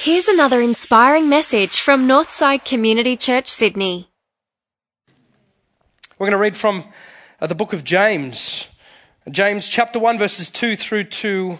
Here's 0.00 0.28
another 0.28 0.60
inspiring 0.60 1.28
message 1.28 1.80
from 1.80 2.06
Northside 2.06 2.64
Community 2.64 3.16
Church, 3.16 3.48
Sydney. 3.48 4.08
We're 6.16 6.28
going 6.28 6.38
to 6.38 6.38
read 6.38 6.56
from 6.56 6.84
uh, 7.40 7.48
the 7.48 7.56
book 7.56 7.72
of 7.72 7.82
James. 7.82 8.68
James 9.28 9.68
chapter 9.68 9.98
1, 9.98 10.16
verses 10.16 10.50
2 10.50 10.76
through 10.76 11.02
to. 11.02 11.58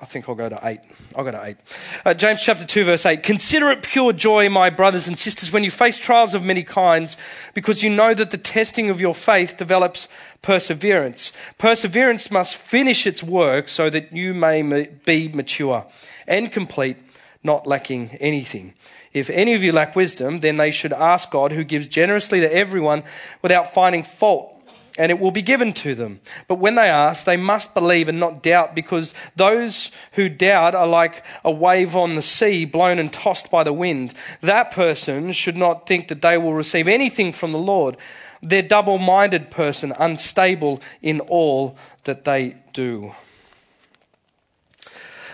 I 0.00 0.04
think 0.04 0.28
I'll 0.28 0.34
go 0.34 0.50
to 0.50 0.58
8. 0.62 0.78
I'll 1.16 1.24
go 1.24 1.30
to 1.30 1.42
8. 1.42 1.56
Uh, 2.04 2.12
James 2.12 2.42
chapter 2.42 2.66
2, 2.66 2.84
verse 2.84 3.06
8. 3.06 3.22
Consider 3.22 3.70
it 3.70 3.82
pure 3.82 4.12
joy, 4.12 4.50
my 4.50 4.68
brothers 4.68 5.08
and 5.08 5.18
sisters, 5.18 5.50
when 5.50 5.64
you 5.64 5.70
face 5.70 5.98
trials 5.98 6.34
of 6.34 6.44
many 6.44 6.62
kinds, 6.62 7.16
because 7.54 7.82
you 7.82 7.88
know 7.88 8.12
that 8.12 8.30
the 8.30 8.36
testing 8.36 8.90
of 8.90 9.00
your 9.00 9.14
faith 9.14 9.56
develops 9.56 10.06
perseverance. 10.42 11.32
Perseverance 11.56 12.30
must 12.30 12.56
finish 12.56 13.06
its 13.06 13.22
work 13.22 13.68
so 13.68 13.88
that 13.88 14.12
you 14.12 14.34
may 14.34 14.62
be 15.06 15.28
mature 15.28 15.86
and 16.26 16.52
complete, 16.52 16.98
not 17.42 17.66
lacking 17.66 18.10
anything. 18.20 18.74
If 19.14 19.30
any 19.30 19.54
of 19.54 19.62
you 19.62 19.72
lack 19.72 19.96
wisdom, 19.96 20.40
then 20.40 20.58
they 20.58 20.72
should 20.72 20.92
ask 20.92 21.30
God, 21.30 21.52
who 21.52 21.64
gives 21.64 21.86
generously 21.86 22.40
to 22.40 22.54
everyone 22.54 23.02
without 23.40 23.72
finding 23.72 24.02
fault 24.02 24.55
and 24.98 25.10
it 25.10 25.18
will 25.18 25.30
be 25.30 25.42
given 25.42 25.72
to 25.74 25.94
them. 25.94 26.20
But 26.48 26.58
when 26.58 26.74
they 26.74 26.88
ask, 26.88 27.24
they 27.24 27.36
must 27.36 27.74
believe 27.74 28.08
and 28.08 28.20
not 28.20 28.42
doubt, 28.42 28.74
because 28.74 29.14
those 29.34 29.90
who 30.12 30.28
doubt 30.28 30.74
are 30.74 30.86
like 30.86 31.24
a 31.44 31.50
wave 31.50 31.94
on 31.94 32.14
the 32.14 32.22
sea, 32.22 32.64
blown 32.64 32.98
and 32.98 33.12
tossed 33.12 33.50
by 33.50 33.64
the 33.64 33.72
wind. 33.72 34.14
That 34.40 34.70
person 34.70 35.32
should 35.32 35.56
not 35.56 35.86
think 35.86 36.08
that 36.08 36.22
they 36.22 36.38
will 36.38 36.54
receive 36.54 36.88
anything 36.88 37.32
from 37.32 37.52
the 37.52 37.58
Lord. 37.58 37.96
They're 38.42 38.62
double 38.62 38.98
minded 38.98 39.50
person, 39.50 39.92
unstable 39.98 40.80
in 41.02 41.20
all 41.20 41.76
that 42.04 42.24
they 42.24 42.56
do. 42.72 43.12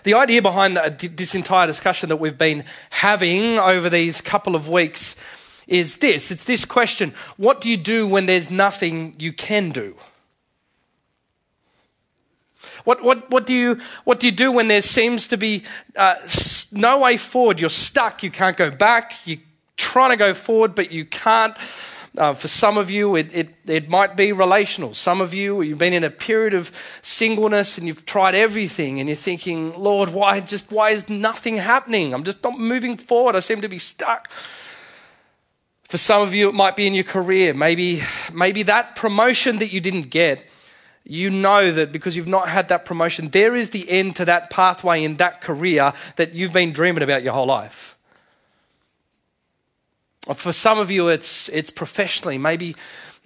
The 0.05 0.15
idea 0.15 0.43
behind 0.43 0.77
this 0.77 1.35
entire 1.35 1.67
discussion 1.67 2.09
that 2.09 2.17
we've 2.17 2.39
been 2.39 2.65
having 2.91 3.59
over 3.59 3.89
these 3.89 4.21
couple 4.21 4.57
of 4.57 4.69
weeks 4.69 5.15
is 5.67 5.97
this 5.97 6.31
it's 6.31 6.45
this 6.45 6.65
question 6.65 7.15
what 7.37 7.61
do 7.61 7.71
you 7.71 7.77
do 7.77 8.07
when 8.07 8.27
there's 8.27 8.51
nothing 8.51 9.15
you 9.19 9.33
can 9.33 9.71
do? 9.71 9.97
What, 12.85 13.03
what, 13.03 13.31
what, 13.31 13.47
do 13.47 13.55
you, 13.55 13.81
what 14.05 14.19
do 14.19 14.27
you 14.27 14.33
do 14.33 14.51
when 14.51 14.69
there 14.69 14.83
seems 14.83 15.29
to 15.29 15.37
be 15.37 15.63
uh, 15.97 16.17
no 16.73 16.99
way 16.99 17.17
forward? 17.17 17.61
You're 17.61 17.71
stuck, 17.71 18.23
you 18.23 18.31
can't 18.31 18.57
go 18.57 18.71
back, 18.71 19.15
you're 19.25 19.39
trying 19.77 20.11
to 20.11 20.17
go 20.17 20.35
forward, 20.35 20.75
but 20.75 20.93
you 20.93 21.05
can't. 21.05 21.57
Uh, 22.19 22.35
for 22.35 22.47
some 22.47 22.77
of 22.77 22.91
you, 22.91 23.17
it, 23.17 23.35
it, 23.35 23.49
it 23.65 23.89
might 23.89 24.17
be 24.17 24.33
relational. 24.33 24.93
Some 24.93 25.23
of 25.23 25.33
you, 25.33 25.63
you've 25.63 25.79
been 25.79 25.95
in 25.95 26.05
a 26.05 26.11
period 26.11 26.53
of 26.53 26.71
singleness 27.01 27.79
and 27.79 27.87
you've 27.87 28.05
tried 28.05 28.35
everything 28.35 29.01
and 29.01 29.09
you're 29.09 29.17
thinking, 29.17 29.73
Lord, 29.73 30.11
why 30.11 30.41
just 30.41 30.71
why 30.71 30.91
is 30.91 31.09
nothing 31.09 31.57
happening? 31.57 32.13
I'm 32.13 32.23
just 32.23 32.43
not 32.45 32.59
moving 32.59 32.99
forward. 32.99 33.35
I 33.35 33.41
seem 33.41 33.63
to 33.63 33.69
be 33.69 33.79
stuck. 33.79 34.31
For 35.93 35.99
some 35.99 36.23
of 36.23 36.33
you, 36.33 36.49
it 36.49 36.55
might 36.55 36.75
be 36.75 36.87
in 36.87 36.95
your 36.95 37.05
career. 37.05 37.53
Maybe, 37.53 38.03
maybe 38.33 38.63
that 38.63 38.97
promotion 38.97 39.59
that 39.59 39.75
you 39.75 39.81
didn't 39.83 40.09
get, 40.09 40.43
you 41.05 41.29
know 41.29 41.71
that 41.71 41.93
because 41.93 42.17
you've 42.17 42.27
not 42.27 42.49
had 42.49 42.69
that 42.69 42.87
promotion, 42.87 43.29
there 43.29 43.55
is 43.55 43.69
the 43.69 43.91
end 43.91 44.17
to 44.17 44.25
that 44.25 44.49
pathway 44.49 45.05
in 45.05 45.19
that 45.19 45.43
career 45.43 45.93
that 46.17 46.33
you've 46.33 46.55
been 46.55 46.73
dreaming 46.73 47.03
about 47.03 47.23
your 47.23 47.35
whole 47.35 47.45
life. 47.45 47.99
For 50.35 50.53
some 50.53 50.79
of 50.79 50.91
you, 50.91 51.09
it's, 51.09 51.49
it's 51.49 51.71
professionally. 51.71 52.39
Maybe, 52.39 52.77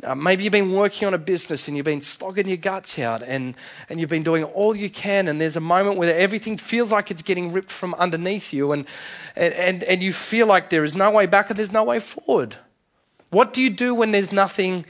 uh, 0.02 0.14
maybe 0.14 0.44
you've 0.44 0.52
been 0.52 0.72
working 0.72 1.06
on 1.06 1.12
a 1.12 1.18
business 1.18 1.68
and 1.68 1.76
you've 1.76 1.84
been 1.84 2.00
slogging 2.00 2.48
your 2.48 2.56
guts 2.56 2.98
out 2.98 3.22
and, 3.22 3.54
and 3.90 4.00
you've 4.00 4.08
been 4.08 4.22
doing 4.22 4.44
all 4.44 4.74
you 4.74 4.88
can, 4.88 5.28
and 5.28 5.38
there's 5.38 5.56
a 5.56 5.60
moment 5.60 5.98
where 5.98 6.14
everything 6.16 6.56
feels 6.56 6.90
like 6.90 7.10
it's 7.10 7.22
getting 7.22 7.52
ripped 7.52 7.70
from 7.70 7.92
underneath 7.94 8.52
you, 8.52 8.72
and, 8.72 8.86
and, 9.36 9.84
and 9.84 10.02
you 10.02 10.12
feel 10.12 10.46
like 10.46 10.70
there 10.70 10.84
is 10.84 10.94
no 10.94 11.10
way 11.10 11.26
back 11.26 11.50
and 11.50 11.58
there's 11.58 11.72
no 11.72 11.84
way 11.84 12.00
forward. 12.00 12.56
What 13.30 13.52
do 13.52 13.60
you 13.60 13.70
do 13.70 13.94
when 13.94 14.12
there's 14.12 14.32
nothing 14.32 14.86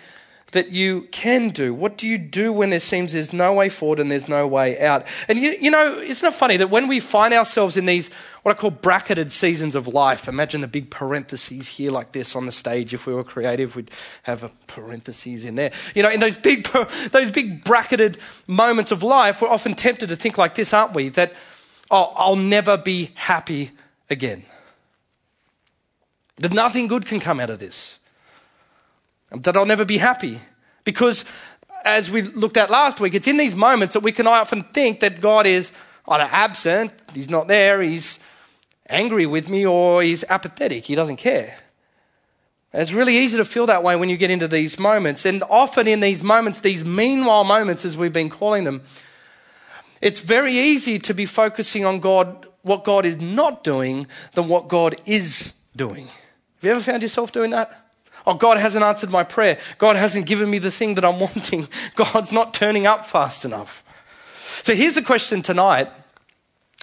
that 0.56 0.70
you 0.70 1.02
can 1.12 1.50
do? 1.50 1.74
What 1.74 1.98
do 1.98 2.08
you 2.08 2.16
do 2.16 2.50
when 2.50 2.70
there 2.70 2.80
seems 2.80 3.12
there's 3.12 3.32
no 3.32 3.52
way 3.52 3.68
forward 3.68 4.00
and 4.00 4.10
there's 4.10 4.28
no 4.28 4.46
way 4.46 4.80
out? 4.80 5.06
And 5.28 5.38
you, 5.38 5.54
you 5.60 5.70
know, 5.70 5.98
isn't 6.00 6.26
it 6.26 6.34
funny 6.34 6.56
that 6.56 6.70
when 6.70 6.88
we 6.88 6.98
find 6.98 7.34
ourselves 7.34 7.76
in 7.76 7.84
these, 7.84 8.08
what 8.42 8.56
I 8.56 8.58
call 8.58 8.70
bracketed 8.70 9.30
seasons 9.30 9.74
of 9.74 9.86
life, 9.86 10.28
imagine 10.28 10.62
the 10.62 10.66
big 10.66 10.90
parentheses 10.90 11.68
here 11.68 11.90
like 11.90 12.12
this 12.12 12.34
on 12.34 12.46
the 12.46 12.52
stage. 12.52 12.94
If 12.94 13.06
we 13.06 13.12
were 13.12 13.22
creative, 13.22 13.76
we'd 13.76 13.90
have 14.22 14.44
a 14.44 14.50
parentheses 14.66 15.44
in 15.44 15.56
there. 15.56 15.72
You 15.94 16.02
know, 16.02 16.10
in 16.10 16.20
those 16.20 16.38
big, 16.38 16.66
those 17.12 17.30
big 17.30 17.62
bracketed 17.62 18.16
moments 18.46 18.90
of 18.90 19.02
life, 19.02 19.42
we're 19.42 19.48
often 19.48 19.74
tempted 19.74 20.08
to 20.08 20.16
think 20.16 20.38
like 20.38 20.54
this, 20.54 20.72
aren't 20.72 20.94
we? 20.94 21.10
That, 21.10 21.34
oh, 21.90 22.12
I'll 22.16 22.36
never 22.36 22.78
be 22.78 23.10
happy 23.14 23.72
again. 24.08 24.46
That 26.38 26.54
nothing 26.54 26.86
good 26.88 27.04
can 27.04 27.20
come 27.20 27.40
out 27.40 27.50
of 27.50 27.58
this 27.58 27.98
that 29.30 29.56
I'll 29.56 29.66
never 29.66 29.84
be 29.84 29.98
happy. 29.98 30.40
Because 30.84 31.24
as 31.84 32.10
we 32.10 32.22
looked 32.22 32.56
at 32.56 32.70
last 32.70 33.00
week, 33.00 33.14
it's 33.14 33.26
in 33.26 33.36
these 33.36 33.54
moments 33.54 33.94
that 33.94 34.00
we 34.00 34.12
can 34.12 34.26
often 34.26 34.62
think 34.62 35.00
that 35.00 35.20
God 35.20 35.46
is 35.46 35.72
either 36.08 36.28
absent, 36.30 36.92
He's 37.14 37.30
not 37.30 37.48
there, 37.48 37.80
He's 37.82 38.18
angry 38.88 39.26
with 39.26 39.48
me, 39.48 39.66
or 39.66 40.02
He's 40.02 40.24
apathetic, 40.28 40.84
He 40.84 40.94
doesn't 40.94 41.16
care. 41.16 41.56
it's 42.72 42.92
really 42.92 43.16
easy 43.16 43.36
to 43.36 43.44
feel 43.44 43.66
that 43.66 43.82
way 43.82 43.96
when 43.96 44.08
you 44.08 44.16
get 44.16 44.30
into 44.30 44.48
these 44.48 44.78
moments. 44.78 45.24
And 45.24 45.42
often 45.48 45.88
in 45.88 46.00
these 46.00 46.22
moments, 46.22 46.60
these 46.60 46.84
meanwhile 46.84 47.44
moments, 47.44 47.84
as 47.84 47.96
we've 47.96 48.12
been 48.12 48.30
calling 48.30 48.64
them, 48.64 48.82
it's 50.02 50.20
very 50.20 50.52
easy 50.52 50.98
to 50.98 51.14
be 51.14 51.24
focusing 51.24 51.84
on 51.84 52.00
God, 52.00 52.46
what 52.62 52.84
God 52.84 53.06
is 53.06 53.16
not 53.16 53.64
doing, 53.64 54.06
than 54.34 54.48
what 54.48 54.68
God 54.68 55.00
is 55.06 55.54
doing. 55.74 56.06
Have 56.06 56.62
you 56.62 56.70
ever 56.72 56.80
found 56.80 57.02
yourself 57.02 57.32
doing 57.32 57.50
that? 57.50 57.85
Oh, 58.26 58.34
God 58.34 58.58
hasn't 58.58 58.84
answered 58.84 59.10
my 59.10 59.22
prayer. 59.22 59.58
God 59.78 59.94
hasn't 59.94 60.26
given 60.26 60.50
me 60.50 60.58
the 60.58 60.70
thing 60.70 60.94
that 60.96 61.04
I'm 61.04 61.20
wanting. 61.20 61.68
God's 61.94 62.32
not 62.32 62.52
turning 62.52 62.86
up 62.86 63.06
fast 63.06 63.44
enough. 63.44 63.84
So 64.62 64.74
here's 64.74 64.96
the 64.96 65.02
question 65.02 65.42
tonight 65.42 65.88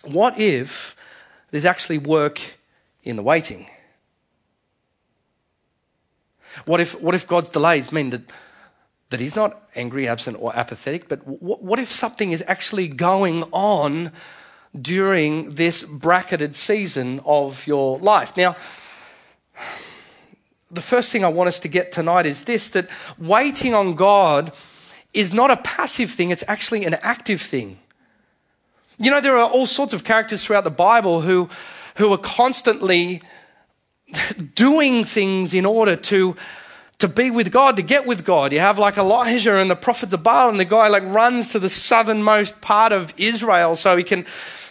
What 0.04 0.40
if 0.40 0.96
there's 1.52 1.66
actually 1.66 1.98
work 1.98 2.40
in 3.04 3.18
the 3.18 3.24
waiting? 3.24 3.68
What 6.66 6.80
if, 6.80 7.00
what 7.02 7.16
if 7.16 7.28
God's 7.28 7.50
delays 7.50 7.92
mean 7.92 8.12
that, 8.12 8.32
that 9.10 9.20
He's 9.20 9.36
not 9.36 9.68
angry, 9.76 10.08
absent, 10.08 10.38
or 10.40 10.56
apathetic? 10.56 11.10
But 11.10 11.28
what, 11.28 11.64
what 11.64 11.80
if 11.80 11.92
something 11.92 12.32
is 12.32 12.44
actually 12.48 12.88
going 12.88 13.44
on 13.52 14.12
during 14.80 15.56
this 15.56 15.84
bracketed 15.84 16.56
season 16.56 17.22
of 17.26 17.66
your 17.68 17.98
life? 18.00 18.38
Now, 18.38 18.56
the 20.74 20.82
first 20.82 21.12
thing 21.12 21.24
I 21.24 21.30
want 21.30 21.48
us 21.48 21.60
to 21.62 21.68
get 21.68 21.92
tonight 21.92 22.26
is 22.26 22.44
this 22.44 22.70
that 22.70 22.90
waiting 23.18 23.74
on 23.74 23.94
God 23.94 24.52
is 25.14 25.34
not 25.34 25.52
a 25.52 25.58
passive 25.58 26.12
thing, 26.12 26.32
it's 26.32 26.44
actually 26.48 26.86
an 26.86 26.96
active 26.96 27.42
thing. 27.42 27.80
You 28.98 29.12
know, 29.12 29.22
there 29.22 29.38
are 29.38 29.50
all 29.50 29.68
sorts 29.68 29.94
of 29.94 30.04
characters 30.04 30.44
throughout 30.44 30.64
the 30.64 30.72
Bible 30.72 31.22
who, 31.22 31.50
who 31.96 32.12
are 32.14 32.18
constantly 32.18 33.22
doing 34.56 35.04
things 35.04 35.54
in 35.54 35.66
order 35.66 35.96
to, 35.96 36.36
to 37.00 37.08
be 37.08 37.30
with 37.30 37.52
God, 37.52 37.76
to 37.76 37.84
get 37.84 38.06
with 38.06 38.24
God. 38.24 38.52
You 38.52 38.60
have 38.60 38.80
like 38.80 38.98
Elijah 38.98 39.58
and 39.58 39.70
the 39.70 39.76
prophets 39.76 40.14
of 40.14 40.24
Baal, 40.24 40.50
and 40.50 40.60
the 40.60 40.66
guy 40.66 40.88
like 40.88 41.04
runs 41.04 41.50
to 41.50 41.60
the 41.60 41.70
southernmost 41.70 42.62
part 42.62 42.92
of 42.92 43.14
Israel 43.18 43.76
so 43.76 43.96
he 43.98 44.04
can 44.04 44.26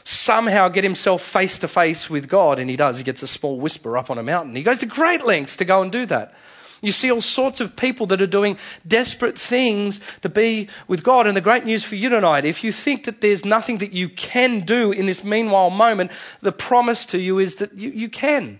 somehow 0.05 0.69
get 0.69 0.85
himself 0.85 1.23
face 1.23 1.59
to 1.61 1.69
face 1.69 2.11
with 2.11 2.29
God. 2.29 2.59
And 2.59 2.69
he 2.69 2.77
does. 2.77 2.99
He 2.99 3.05
gets 3.05 3.23
a 3.23 3.27
small 3.27 3.59
whisper 3.59 3.97
up 3.97 4.11
on 4.11 4.19
a 4.19 4.23
mountain. 4.23 4.55
He 4.57 4.63
goes 4.63 4.79
to 4.79 4.87
great 4.87 5.25
lengths 5.25 5.57
to 5.57 5.65
go 5.65 5.83
and 5.83 5.91
do 5.91 6.07
that. 6.07 6.35
You 6.83 6.91
see 6.91 7.13
all 7.13 7.21
sorts 7.21 7.61
of 7.61 7.77
people 7.77 8.07
that 8.07 8.21
are 8.21 8.27
doing 8.27 8.59
desperate 8.87 9.39
things 9.39 10.01
to 10.23 10.29
be 10.29 10.69
with 10.89 11.05
God. 11.05 11.29
And 11.29 11.37
the 11.37 11.41
great 11.41 11.65
news 11.65 11.85
for 11.85 11.95
you 11.95 12.09
tonight, 12.09 12.45
if 12.45 12.65
you 12.65 12.73
think 12.73 13.05
that 13.05 13.21
there's 13.21 13.45
nothing 13.45 13.79
that 13.79 13.93
you 13.93 14.09
can 14.09 14.61
do 14.61 14.91
in 14.91 15.07
this 15.07 15.23
meanwhile 15.23 15.71
moment, 15.71 16.11
the 16.41 16.51
promise 16.51 17.07
to 17.07 17.21
you 17.21 17.39
is 17.39 17.55
that 17.57 17.73
you, 17.75 17.91
you 17.91 18.09
can. 18.09 18.59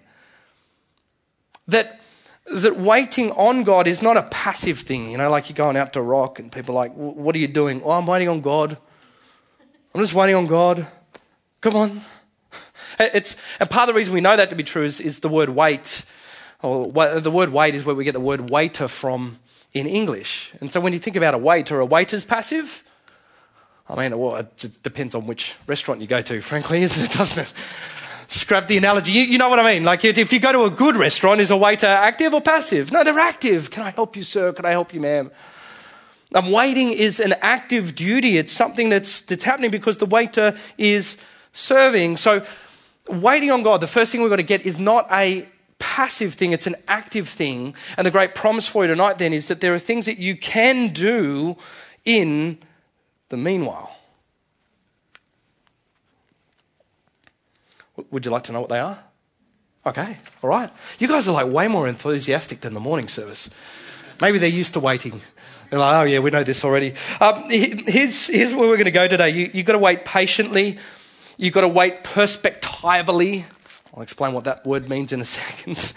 That, 1.67 2.01
that 2.55 2.77
waiting 2.77 3.33
on 3.33 3.65
God 3.65 3.89
is 3.89 4.01
not 4.01 4.17
a 4.17 4.23
passive 4.23 4.79
thing, 4.79 5.11
you 5.11 5.19
know, 5.19 5.29
like 5.29 5.49
you're 5.49 5.57
going 5.57 5.77
out 5.77 5.93
to 5.95 6.03
rock 6.03 6.39
and 6.39 6.51
people 6.53 6.77
are 6.77 6.85
like, 6.85 6.93
what 6.93 7.35
are 7.35 7.41
you 7.41 7.49
doing? 7.49 7.83
Oh, 7.83 7.91
I'm 7.91 8.07
waiting 8.07 8.29
on 8.29 8.41
God. 8.41 8.79
I'm 9.95 10.01
just 10.01 10.15
waiting 10.15 10.37
on 10.37 10.47
God. 10.47 10.87
Come 11.63 11.77
on. 11.77 12.01
Uh, 12.99 13.09
it's, 13.15 13.37
and 13.59 13.71
part 13.71 13.89
of 13.89 13.95
the 13.95 13.99
reason 13.99 14.13
we 14.13 14.21
know 14.21 14.37
that 14.37 14.51
to 14.51 14.57
be 14.57 14.65
true 14.65 14.83
is, 14.83 15.01
is 15.01 15.21
the 15.21 15.29
word 15.29 15.49
wait. 15.49 16.05
Or 16.61 17.21
the 17.21 17.31
word 17.31 17.51
wait 17.51 17.75
is 17.75 17.85
where 17.85 17.95
we 17.95 18.05
get 18.05 18.13
the 18.13 18.21
word 18.21 18.51
waiter 18.51 18.89
from 18.89 19.39
in 19.73 19.87
English. 19.87 20.53
And 20.61 20.71
so 20.71 20.81
when 20.81 20.93
you 20.93 20.99
think 20.99 21.17
about 21.17 21.35
a 21.35 21.39
waiter, 21.39 21.79
a 21.79 21.87
waiter's 21.87 22.25
passive. 22.25 22.85
I 23.89 23.95
mean, 23.97 24.19
well, 24.19 24.37
it 24.37 24.79
depends 24.83 25.15
on 25.15 25.27
which 25.27 25.55
restaurant 25.67 26.01
you 26.01 26.09
go 26.09 26.21
to, 26.21 26.41
frankly, 26.41 26.83
isn't 26.83 27.05
it? 27.05 27.17
Doesn't 27.17 27.45
it? 27.45 27.53
Scrap 28.27 28.67
the 28.67 28.77
analogy. 28.77 29.13
You, 29.13 29.23
you 29.23 29.39
know 29.39 29.49
what 29.49 29.61
I 29.61 29.73
mean? 29.73 29.85
Like, 29.85 30.05
if 30.05 30.33
you 30.33 30.41
go 30.41 30.51
to 30.51 30.65
a 30.65 30.71
good 30.71 30.97
restaurant, 30.97 31.41
is 31.41 31.53
a 31.53 31.57
waiter 31.57 31.87
active 31.87 32.35
or 32.35 32.41
passive? 32.41 32.91
No, 32.91 33.05
they're 33.05 33.19
active. 33.21 33.71
Can 33.71 33.85
I 33.85 33.91
help 33.91 34.17
you, 34.17 34.25
sir? 34.25 34.53
Can 34.53 34.67
I 34.67 34.71
help 34.71 34.93
you, 34.93 35.01
ma'am? 35.01 35.31
And 36.35 36.53
waiting 36.53 36.91
is 36.91 37.21
an 37.21 37.35
active 37.41 37.95
duty. 37.95 38.39
It's 38.39 38.53
something 38.53 38.89
that's, 38.89 39.21
that's 39.21 39.45
happening 39.45 39.71
because 39.71 39.99
the 39.99 40.07
waiter 40.07 40.57
is 40.77 41.17
serving. 41.53 42.17
So, 42.17 42.45
waiting 43.09 43.51
on 43.51 43.63
God, 43.63 43.81
the 43.81 43.87
first 43.87 44.13
thing 44.13 44.21
we've 44.21 44.31
got 44.31 44.37
to 44.37 44.43
get 44.43 44.67
is 44.67 44.79
not 44.79 45.07
a 45.11 45.49
passive 45.79 46.35
thing, 46.35 46.53
it's 46.53 46.67
an 46.67 46.77
active 46.87 47.29
thing. 47.29 47.75
And 47.97 48.07
the 48.07 48.11
great 48.11 48.35
promise 48.35 48.69
for 48.69 48.85
you 48.85 48.89
tonight 48.89 49.19
then 49.19 49.33
is 49.33 49.49
that 49.49 49.61
there 49.61 49.75
are 49.75 49.79
things 49.79 50.07
that 50.07 50.19
you 50.19 50.37
can 50.37 50.93
do 50.93 51.57
in 52.05 52.59
the 53.29 53.37
meanwhile. 53.37 53.97
Would 58.11 58.25
you 58.25 58.33
like 58.33 58.45
to 58.45 58.53
know 58.53 58.61
what 58.61 58.71
they 58.71 58.79
are? 58.79 58.99
Okay, 59.85 60.19
all 60.43 60.51
right. 60.51 60.71
You 60.99 61.09
guys 61.09 61.27
are 61.27 61.33
like 61.33 61.53
way 61.53 61.67
more 61.67 61.89
enthusiastic 61.89 62.61
than 62.61 62.75
the 62.75 62.81
morning 62.81 63.09
service. 63.09 63.51
Maybe 64.21 64.39
they're 64.39 64.49
used 64.49 64.75
to 64.75 64.81
waiting. 64.81 65.21
They're 65.69 65.81
like, 65.81 65.95
oh, 65.95 66.05
yeah, 66.05 66.21
we 66.21 66.31
know 66.31 66.45
this 66.45 66.65
already. 66.65 66.95
Um, 67.21 67.45
here's, 67.49 68.29
here's 68.29 68.55
where 68.55 68.69
we're 68.69 68.77
going 68.77 68.85
to 68.85 68.93
go 68.93 69.09
today. 69.09 69.31
You, 69.31 69.51
you've 69.53 69.67
got 69.67 69.73
to 69.73 69.79
wait 69.79 70.05
patiently, 70.05 70.79
you've 71.43 71.53
got 71.53 71.63
to 71.63 71.69
wait 71.69 72.05
perspectively. 72.05 73.45
I'll 73.95 74.03
explain 74.03 74.33
what 74.33 74.45
that 74.45 74.65
word 74.65 74.89
means 74.89 75.13
in 75.13 75.21
a 75.21 75.25
second. 75.41 75.93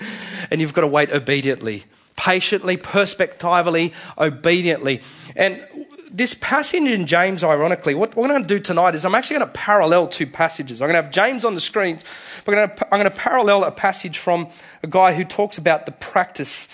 and 0.50 0.60
you've 0.60 0.74
got 0.74 0.82
to 0.82 0.88
wait 0.88 1.12
obediently. 1.12 1.86
Patiently, 2.16 2.78
perspectively, 2.78 3.94
obediently. 4.18 5.02
And 5.36 5.66
this 6.12 6.34
passage 6.34 6.82
in 6.82 7.06
James, 7.06 7.44
ironically, 7.44 7.94
what 7.94 8.16
we're 8.16 8.28
going 8.28 8.42
to 8.42 8.48
do 8.48 8.58
tonight 8.58 8.96
is 8.96 9.06
I'm 9.06 9.14
actually 9.14 9.38
going 9.38 9.48
to 9.48 9.54
parallel 9.54 10.08
two 10.08 10.26
passages. 10.26 10.82
I'm 10.82 10.88
going 10.88 10.96
to 10.96 11.04
have 11.04 11.12
James 11.12 11.46
on 11.46 11.54
the 11.54 11.62
screens, 11.62 12.04
but 12.44 12.58
I'm 12.58 13.00
going 13.00 13.04
to 13.04 13.12
parallel 13.12 13.66
a 13.66 13.72
passage 13.72 14.18
from 14.18 14.48
a 14.82 14.88
guy 14.88 15.14
who 15.14 15.26
talks 15.26 15.58
about 15.58 15.86
the 15.86 15.92
practice 15.92 16.68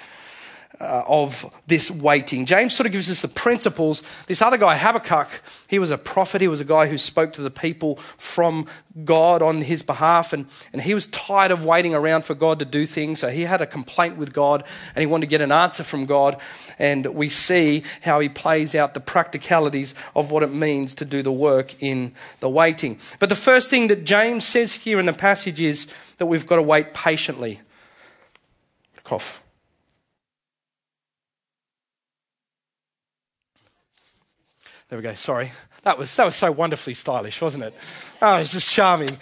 uh, 0.82 1.04
of 1.08 1.46
this 1.68 1.92
waiting. 1.92 2.46
James 2.46 2.76
sort 2.76 2.88
of 2.88 2.92
gives 2.92 3.10
us 3.10 3.22
the 3.22 3.28
principles. 3.28 4.02
This 4.26 4.42
other 4.42 4.58
guy, 4.58 4.78
Habakkuk, 4.78 5.42
he 5.68 5.80
was 5.80 5.92
a 5.92 5.98
prophet. 5.98 6.42
He 6.42 6.48
was 6.48 6.60
a 6.60 6.66
guy 6.66 6.88
who 6.88 6.98
spoke 6.98 7.34
to 7.34 7.42
the 7.42 7.52
people 7.52 7.98
from 8.18 8.66
God 9.06 9.42
on 9.42 9.62
his 9.62 9.84
behalf, 9.84 10.34
and, 10.34 10.48
and 10.74 10.82
he 10.82 10.94
was 10.94 11.08
tired 11.08 11.52
of 11.52 11.64
waiting 11.64 11.94
around 11.94 12.26
for 12.26 12.34
God 12.34 12.60
to 12.60 12.66
do 12.66 12.86
things. 12.86 13.20
So 13.20 13.30
he 13.30 13.44
had 13.44 13.62
a 13.62 13.68
complaint 13.68 14.18
with 14.18 14.34
God, 14.34 14.64
and 14.96 15.02
he 15.02 15.06
wanted 15.06 15.28
to 15.28 15.30
get 15.30 15.42
an 15.42 15.52
answer 15.52 15.84
from 15.84 16.06
God. 16.06 16.38
And 16.80 17.06
we 17.06 17.30
see 17.30 17.84
how 18.02 18.20
he 18.20 18.28
plays 18.28 18.76
out 18.76 18.94
the 18.94 19.00
practicalities 19.00 19.94
of 20.16 20.32
what 20.32 20.44
it 20.44 20.52
means 20.52 20.96
to 20.96 21.06
do 21.06 21.22
the 21.22 21.32
work 21.32 21.82
in 21.82 22.14
the 22.40 22.50
waiting. 22.50 23.00
But 23.20 23.30
the 23.30 23.36
first 23.36 23.70
thing 23.70 23.88
that 23.88 24.04
James 24.04 24.46
says 24.46 24.74
here 24.74 25.00
in 25.00 25.06
the 25.06 25.14
passage 25.14 25.60
is 25.60 25.88
that 26.18 26.26
we've 26.26 26.48
got 26.48 26.58
to 26.58 26.64
wait 26.64 26.94
patiently. 26.94 27.62
Cough. 29.04 29.42
There 34.92 34.98
we 34.98 35.04
go. 35.04 35.14
Sorry. 35.16 35.54
That 35.84 35.98
was, 35.98 36.14
that 36.18 36.26
was 36.26 36.36
so 36.36 36.52
wonderfully 36.52 36.96
stylish, 36.96 37.42
wasn't 37.42 37.64
it? 37.64 37.74
Oh, 38.22 38.36
it's 38.36 38.52
just 38.52 38.70
charming. 38.70 39.18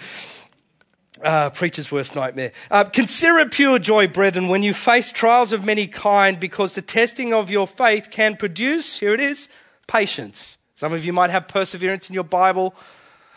Uh, 1.24 1.52
preacher's 1.52 1.92
worst 1.92 2.16
nightmare. 2.16 2.54
Uh, 2.72 2.86
consider 2.86 3.38
it 3.38 3.52
pure 3.52 3.78
joy, 3.78 4.08
brethren, 4.08 4.48
when 4.48 4.64
you 4.64 4.74
face 4.74 5.12
trials 5.12 5.54
of 5.54 5.64
many 5.64 5.86
kind, 5.86 6.40
because 6.40 6.74
the 6.74 6.82
testing 6.82 7.36
of 7.36 7.52
your 7.52 7.68
faith 7.68 8.10
can 8.10 8.36
produce, 8.36 9.00
here 9.00 9.14
it 9.14 9.20
is, 9.20 9.48
patience. 9.86 10.58
Some 10.74 10.92
of 10.92 11.06
you 11.06 11.14
might 11.14 11.30
have 11.30 11.48
perseverance 11.48 12.10
in 12.10 12.16
your 12.16 12.24
Bible. 12.24 12.74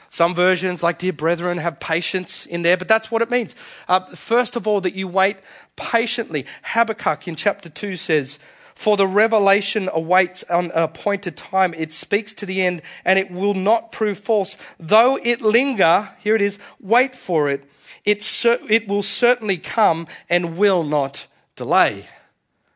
Some 0.08 0.34
versions, 0.34 0.82
like 0.82 0.96
dear 0.96 1.12
brethren, 1.12 1.58
have 1.58 1.80
patience 1.80 2.46
in 2.46 2.62
there, 2.62 2.78
but 2.78 2.88
that's 2.88 3.10
what 3.10 3.20
it 3.20 3.30
means. 3.30 3.54
Uh, 3.88 4.00
first 4.06 4.56
of 4.56 4.66
all, 4.66 4.80
that 4.80 4.94
you 4.94 5.06
wait 5.06 5.36
patiently. 5.76 6.46
Habakkuk 6.62 7.28
in 7.28 7.36
chapter 7.36 7.68
2 7.68 7.96
says, 7.96 8.38
for 8.82 8.96
the 8.96 9.06
revelation 9.06 9.88
awaits 9.92 10.42
on 10.50 10.64
an 10.64 10.70
appointed 10.72 11.36
time. 11.36 11.72
It 11.74 11.92
speaks 11.92 12.34
to 12.34 12.44
the 12.44 12.60
end 12.60 12.82
and 13.04 13.16
it 13.16 13.30
will 13.30 13.54
not 13.54 13.92
prove 13.92 14.18
false. 14.18 14.56
Though 14.76 15.20
it 15.22 15.40
linger, 15.40 16.10
here 16.18 16.34
it 16.34 16.42
is, 16.42 16.58
wait 16.80 17.14
for 17.14 17.48
it. 17.48 17.62
It, 18.04 18.28
it 18.68 18.88
will 18.88 19.04
certainly 19.04 19.56
come 19.56 20.08
and 20.28 20.56
will 20.56 20.82
not 20.82 21.28
delay. 21.54 22.08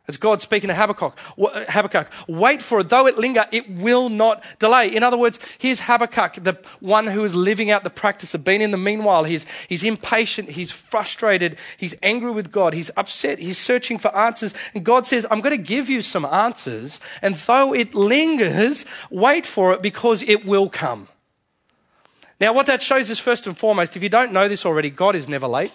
It's 0.08 0.16
God 0.16 0.40
speaking 0.40 0.68
to 0.68 0.74
Habakkuk. 0.74 1.18
Uh, 1.36 1.64
Habakkuk, 1.68 2.10
wait 2.28 2.62
for 2.62 2.80
it. 2.80 2.88
Though 2.88 3.06
it 3.06 3.18
linger, 3.18 3.44
it 3.50 3.68
will 3.68 4.08
not 4.08 4.44
delay. 4.58 4.88
In 4.88 5.02
other 5.02 5.16
words, 5.16 5.38
here's 5.58 5.80
Habakkuk, 5.80 6.44
the 6.44 6.56
one 6.78 7.08
who 7.08 7.24
is 7.24 7.34
living 7.34 7.70
out 7.70 7.82
the 7.82 7.90
practice 7.90 8.32
of 8.32 8.44
being 8.44 8.60
in 8.60 8.70
the 8.70 8.76
meanwhile. 8.76 9.24
He's, 9.24 9.46
he's 9.68 9.82
impatient. 9.82 10.50
He's 10.50 10.70
frustrated. 10.70 11.56
He's 11.76 11.96
angry 12.02 12.30
with 12.30 12.52
God. 12.52 12.72
He's 12.72 12.90
upset. 12.96 13.40
He's 13.40 13.58
searching 13.58 13.98
for 13.98 14.14
answers. 14.16 14.54
And 14.74 14.84
God 14.84 15.06
says, 15.06 15.26
I'm 15.30 15.40
going 15.40 15.56
to 15.56 15.62
give 15.62 15.90
you 15.90 16.02
some 16.02 16.24
answers. 16.24 17.00
And 17.20 17.34
though 17.34 17.74
it 17.74 17.94
lingers, 17.94 18.84
wait 19.10 19.44
for 19.44 19.72
it 19.72 19.82
because 19.82 20.22
it 20.22 20.44
will 20.44 20.68
come. 20.68 21.08
Now, 22.40 22.52
what 22.52 22.66
that 22.66 22.82
shows 22.82 23.10
is 23.10 23.18
first 23.18 23.46
and 23.46 23.56
foremost, 23.56 23.96
if 23.96 24.02
you 24.02 24.08
don't 24.08 24.32
know 24.32 24.46
this 24.46 24.66
already, 24.66 24.90
God 24.90 25.16
is 25.16 25.26
never 25.26 25.48
late. 25.48 25.72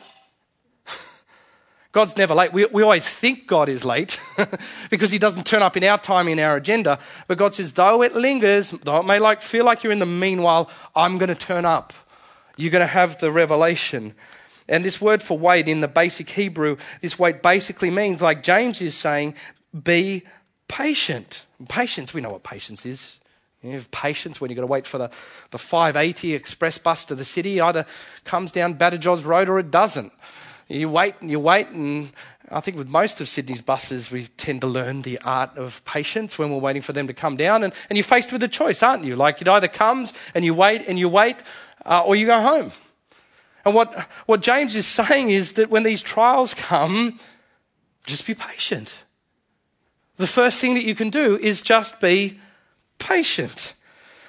God's 1.91 2.15
never 2.15 2.33
late. 2.33 2.53
We, 2.53 2.65
we 2.67 2.83
always 2.83 3.07
think 3.07 3.47
God 3.47 3.67
is 3.67 3.83
late 3.83 4.19
because 4.89 5.11
he 5.11 5.19
doesn't 5.19 5.45
turn 5.45 5.61
up 5.61 5.75
in 5.75 5.83
our 5.83 5.97
time, 5.97 6.27
in 6.29 6.39
our 6.39 6.55
agenda. 6.55 6.99
But 7.27 7.37
God 7.37 7.53
says, 7.53 7.73
though 7.73 8.01
it 8.01 8.15
lingers, 8.15 8.69
though 8.69 8.99
it 8.99 9.05
may 9.05 9.19
like, 9.19 9.41
feel 9.41 9.65
like 9.65 9.83
you're 9.83 9.91
in 9.91 9.99
the 9.99 10.05
meanwhile, 10.05 10.69
I'm 10.95 11.17
going 11.17 11.29
to 11.29 11.35
turn 11.35 11.65
up. 11.65 11.93
You're 12.55 12.71
going 12.71 12.85
to 12.85 12.93
have 12.93 13.19
the 13.19 13.31
revelation. 13.31 14.13
And 14.69 14.85
this 14.85 15.01
word 15.01 15.21
for 15.21 15.37
wait 15.37 15.67
in 15.67 15.81
the 15.81 15.87
basic 15.87 16.29
Hebrew, 16.29 16.77
this 17.01 17.19
wait 17.19 17.41
basically 17.41 17.89
means, 17.89 18.21
like 18.21 18.41
James 18.41 18.81
is 18.81 18.95
saying, 18.95 19.35
be 19.83 20.23
patient. 20.69 21.45
Patience, 21.67 22.13
we 22.13 22.21
know 22.21 22.29
what 22.29 22.43
patience 22.43 22.85
is. 22.85 23.17
You 23.61 23.73
have 23.73 23.91
patience 23.91 24.39
when 24.39 24.49
you've 24.49 24.55
got 24.55 24.61
to 24.61 24.67
wait 24.67 24.87
for 24.87 24.97
the, 24.97 25.11
the 25.51 25.57
580 25.57 26.33
express 26.33 26.77
bus 26.77 27.05
to 27.05 27.15
the 27.15 27.25
city. 27.25 27.61
Either 27.61 27.85
comes 28.23 28.51
down 28.51 28.75
Badajoz 28.75 29.25
Road 29.25 29.49
or 29.49 29.59
it 29.59 29.69
doesn't. 29.69 30.13
You 30.71 30.89
wait 30.89 31.15
and 31.19 31.29
you 31.29 31.39
wait, 31.39 31.67
and 31.69 32.11
I 32.49 32.61
think 32.61 32.77
with 32.77 32.89
most 32.89 33.19
of 33.19 33.27
Sydney's 33.27 33.61
buses, 33.61 34.09
we 34.09 34.27
tend 34.37 34.61
to 34.61 34.67
learn 34.67 35.01
the 35.01 35.19
art 35.23 35.57
of 35.57 35.83
patience 35.85 36.37
when 36.37 36.49
we're 36.49 36.59
waiting 36.59 36.81
for 36.81 36.93
them 36.93 37.07
to 37.07 37.13
come 37.13 37.35
down. 37.35 37.63
And, 37.63 37.73
and 37.89 37.97
you're 37.97 38.03
faced 38.03 38.31
with 38.31 38.41
a 38.43 38.47
choice, 38.47 38.81
aren't 38.81 39.03
you? 39.03 39.15
Like 39.15 39.41
it 39.41 39.47
either 39.47 39.67
comes 39.67 40.13
and 40.33 40.45
you 40.45 40.53
wait 40.53 40.83
and 40.87 40.97
you 40.97 41.09
wait, 41.09 41.43
uh, 41.85 42.03
or 42.03 42.15
you 42.15 42.25
go 42.25 42.41
home. 42.41 42.71
And 43.65 43.75
what, 43.75 43.93
what 44.25 44.41
James 44.41 44.75
is 44.75 44.87
saying 44.87 45.29
is 45.29 45.53
that 45.53 45.69
when 45.69 45.83
these 45.83 46.01
trials 46.01 46.53
come, 46.53 47.19
just 48.05 48.25
be 48.25 48.33
patient. 48.33 48.97
The 50.17 50.27
first 50.27 50.59
thing 50.59 50.73
that 50.75 50.85
you 50.85 50.95
can 50.95 51.09
do 51.09 51.37
is 51.37 51.61
just 51.61 51.99
be 51.99 52.39
patient 52.97 53.73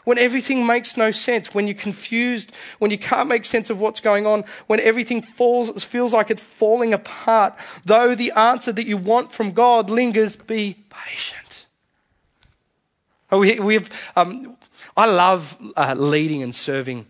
when 0.05 0.19
everything 0.19 0.67
makes 0.67 0.97
no 0.97 1.11
sense, 1.11 1.55
when 1.55 1.67
you're 1.67 1.75
confused, 1.75 2.53
when 2.79 2.91
you 2.91 2.99
can't 2.99 3.29
make 3.29 3.45
sense 3.45 3.71
of 3.71 3.81
what's 3.81 4.01
going 4.01 4.27
on, 4.27 4.45
when 4.67 4.81
everything 4.81 5.23
falls, 5.23 5.85
feels 5.85 6.13
like 6.13 6.31
it's 6.31 6.43
falling 6.43 6.93
apart, 6.93 7.55
though 7.85 8.15
the 8.15 8.33
answer 8.33 8.73
that 8.73 8.87
you 8.87 8.97
want 8.97 9.33
from 9.33 9.53
God 9.53 9.91
lingers, 9.91 10.37
be 10.37 10.85
patient. 10.91 11.67
Oh, 13.31 13.39
we, 13.39 13.59
we 13.61 13.75
have, 13.75 13.91
um, 14.17 14.57
I 14.97 15.07
love 15.07 15.57
uh, 15.77 15.95
leading 15.97 16.43
and 16.43 16.55
serving 16.55 17.07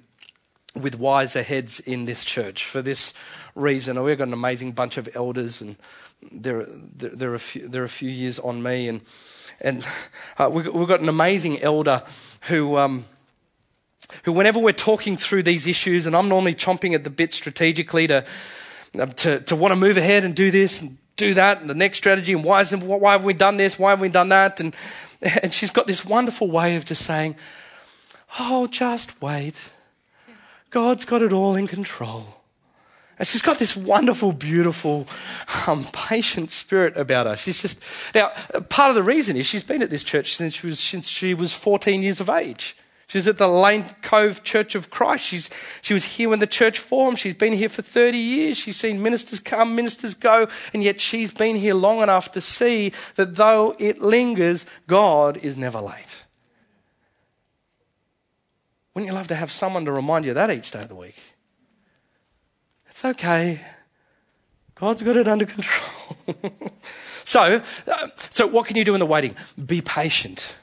with 0.74 0.98
wiser 0.98 1.42
heads 1.42 1.80
in 1.80 2.04
this 2.04 2.24
church 2.24 2.64
for 2.64 2.80
this 2.80 3.12
reason. 3.54 4.02
We've 4.02 4.16
got 4.16 4.28
an 4.28 4.34
amazing 4.34 4.72
bunch 4.72 4.96
of 4.96 5.08
elders, 5.14 5.60
and 5.60 5.76
they're, 6.30 6.60
a, 6.60 7.38
few, 7.38 7.68
they're 7.68 7.84
a 7.84 7.88
few 7.88 8.08
years 8.08 8.38
on 8.38 8.62
me. 8.62 8.88
And, 8.88 9.00
and 9.62 9.86
uh, 10.38 10.50
we've, 10.50 10.72
we've 10.72 10.88
got 10.88 11.00
an 11.00 11.08
amazing 11.08 11.62
elder 11.62 12.02
who, 12.42 12.76
um, 12.76 13.04
who, 14.24 14.32
whenever 14.32 14.58
we're 14.58 14.72
talking 14.72 15.16
through 15.16 15.44
these 15.44 15.66
issues, 15.66 16.06
and 16.06 16.14
I'm 16.14 16.28
normally 16.28 16.54
chomping 16.54 16.94
at 16.94 17.04
the 17.04 17.10
bit 17.10 17.32
strategically 17.32 18.06
to, 18.08 18.24
um, 18.98 19.12
to, 19.12 19.40
to 19.40 19.56
want 19.56 19.72
to 19.72 19.76
move 19.76 19.96
ahead 19.96 20.24
and 20.24 20.34
do 20.34 20.50
this 20.50 20.82
and 20.82 20.98
do 21.16 21.34
that, 21.34 21.60
and 21.60 21.70
the 21.70 21.74
next 21.74 21.98
strategy, 21.98 22.32
and 22.32 22.42
why, 22.44 22.60
isn't, 22.60 22.82
why 22.82 23.12
have 23.12 23.24
we 23.24 23.32
done 23.32 23.56
this? 23.56 23.78
Why 23.78 23.90
have 23.90 24.00
we 24.00 24.08
done 24.08 24.30
that? 24.30 24.60
And, 24.60 24.74
and 25.42 25.54
she's 25.54 25.70
got 25.70 25.86
this 25.86 26.04
wonderful 26.04 26.50
way 26.50 26.76
of 26.76 26.84
just 26.84 27.04
saying, 27.04 27.36
Oh, 28.38 28.66
just 28.66 29.20
wait. 29.20 29.70
God's 30.70 31.04
got 31.04 31.20
it 31.20 31.34
all 31.34 31.54
in 31.54 31.66
control. 31.66 32.41
She's 33.24 33.42
got 33.42 33.58
this 33.58 33.76
wonderful, 33.76 34.32
beautiful, 34.32 35.06
um, 35.66 35.86
patient 35.92 36.50
spirit 36.50 36.96
about 36.96 37.26
her. 37.26 37.36
She's 37.36 37.62
just 37.62 37.80
now 38.14 38.30
part 38.68 38.90
of 38.90 38.94
the 38.94 39.02
reason 39.02 39.36
is 39.36 39.46
she's 39.46 39.64
been 39.64 39.82
at 39.82 39.90
this 39.90 40.04
church 40.04 40.34
since 40.34 40.54
she 40.54 40.66
was 40.66 40.80
since 40.80 41.08
she 41.08 41.34
was 41.34 41.52
14 41.52 42.02
years 42.02 42.20
of 42.20 42.28
age. 42.28 42.76
She's 43.12 43.28
at 43.28 43.36
the 43.36 43.46
Lane 43.46 43.84
Cove 44.00 44.42
Church 44.42 44.74
of 44.74 44.88
Christ. 44.88 45.26
She's, 45.26 45.50
she 45.82 45.92
was 45.92 46.16
here 46.16 46.30
when 46.30 46.38
the 46.38 46.46
church 46.46 46.78
formed. 46.78 47.18
She's 47.18 47.34
been 47.34 47.52
here 47.52 47.68
for 47.68 47.82
30 47.82 48.16
years. 48.16 48.56
She's 48.56 48.78
seen 48.78 49.02
ministers 49.02 49.38
come, 49.38 49.76
ministers 49.76 50.14
go, 50.14 50.48
and 50.72 50.82
yet 50.82 50.98
she's 50.98 51.30
been 51.30 51.56
here 51.56 51.74
long 51.74 52.02
enough 52.02 52.32
to 52.32 52.40
see 52.40 52.94
that 53.16 53.34
though 53.34 53.76
it 53.78 54.00
lingers, 54.00 54.64
God 54.86 55.36
is 55.36 55.58
never 55.58 55.78
late. 55.78 56.24
Wouldn't 58.94 59.10
you 59.10 59.14
love 59.14 59.28
to 59.28 59.34
have 59.34 59.50
someone 59.50 59.84
to 59.84 59.92
remind 59.92 60.24
you 60.24 60.30
of 60.30 60.36
that 60.36 60.50
each 60.50 60.70
day 60.70 60.80
of 60.80 60.88
the 60.88 60.94
week? 60.94 61.31
It's 62.92 63.06
okay. 63.06 63.58
God's 64.74 65.00
got 65.00 65.16
it 65.16 65.26
under 65.26 65.46
control. 65.46 66.14
so, 67.24 67.62
uh, 67.90 68.08
so 68.28 68.46
what 68.46 68.66
can 68.66 68.76
you 68.76 68.84
do 68.84 68.92
in 68.92 69.00
the 69.00 69.06
waiting? 69.06 69.34
Be 69.64 69.80
patient. 69.80 70.54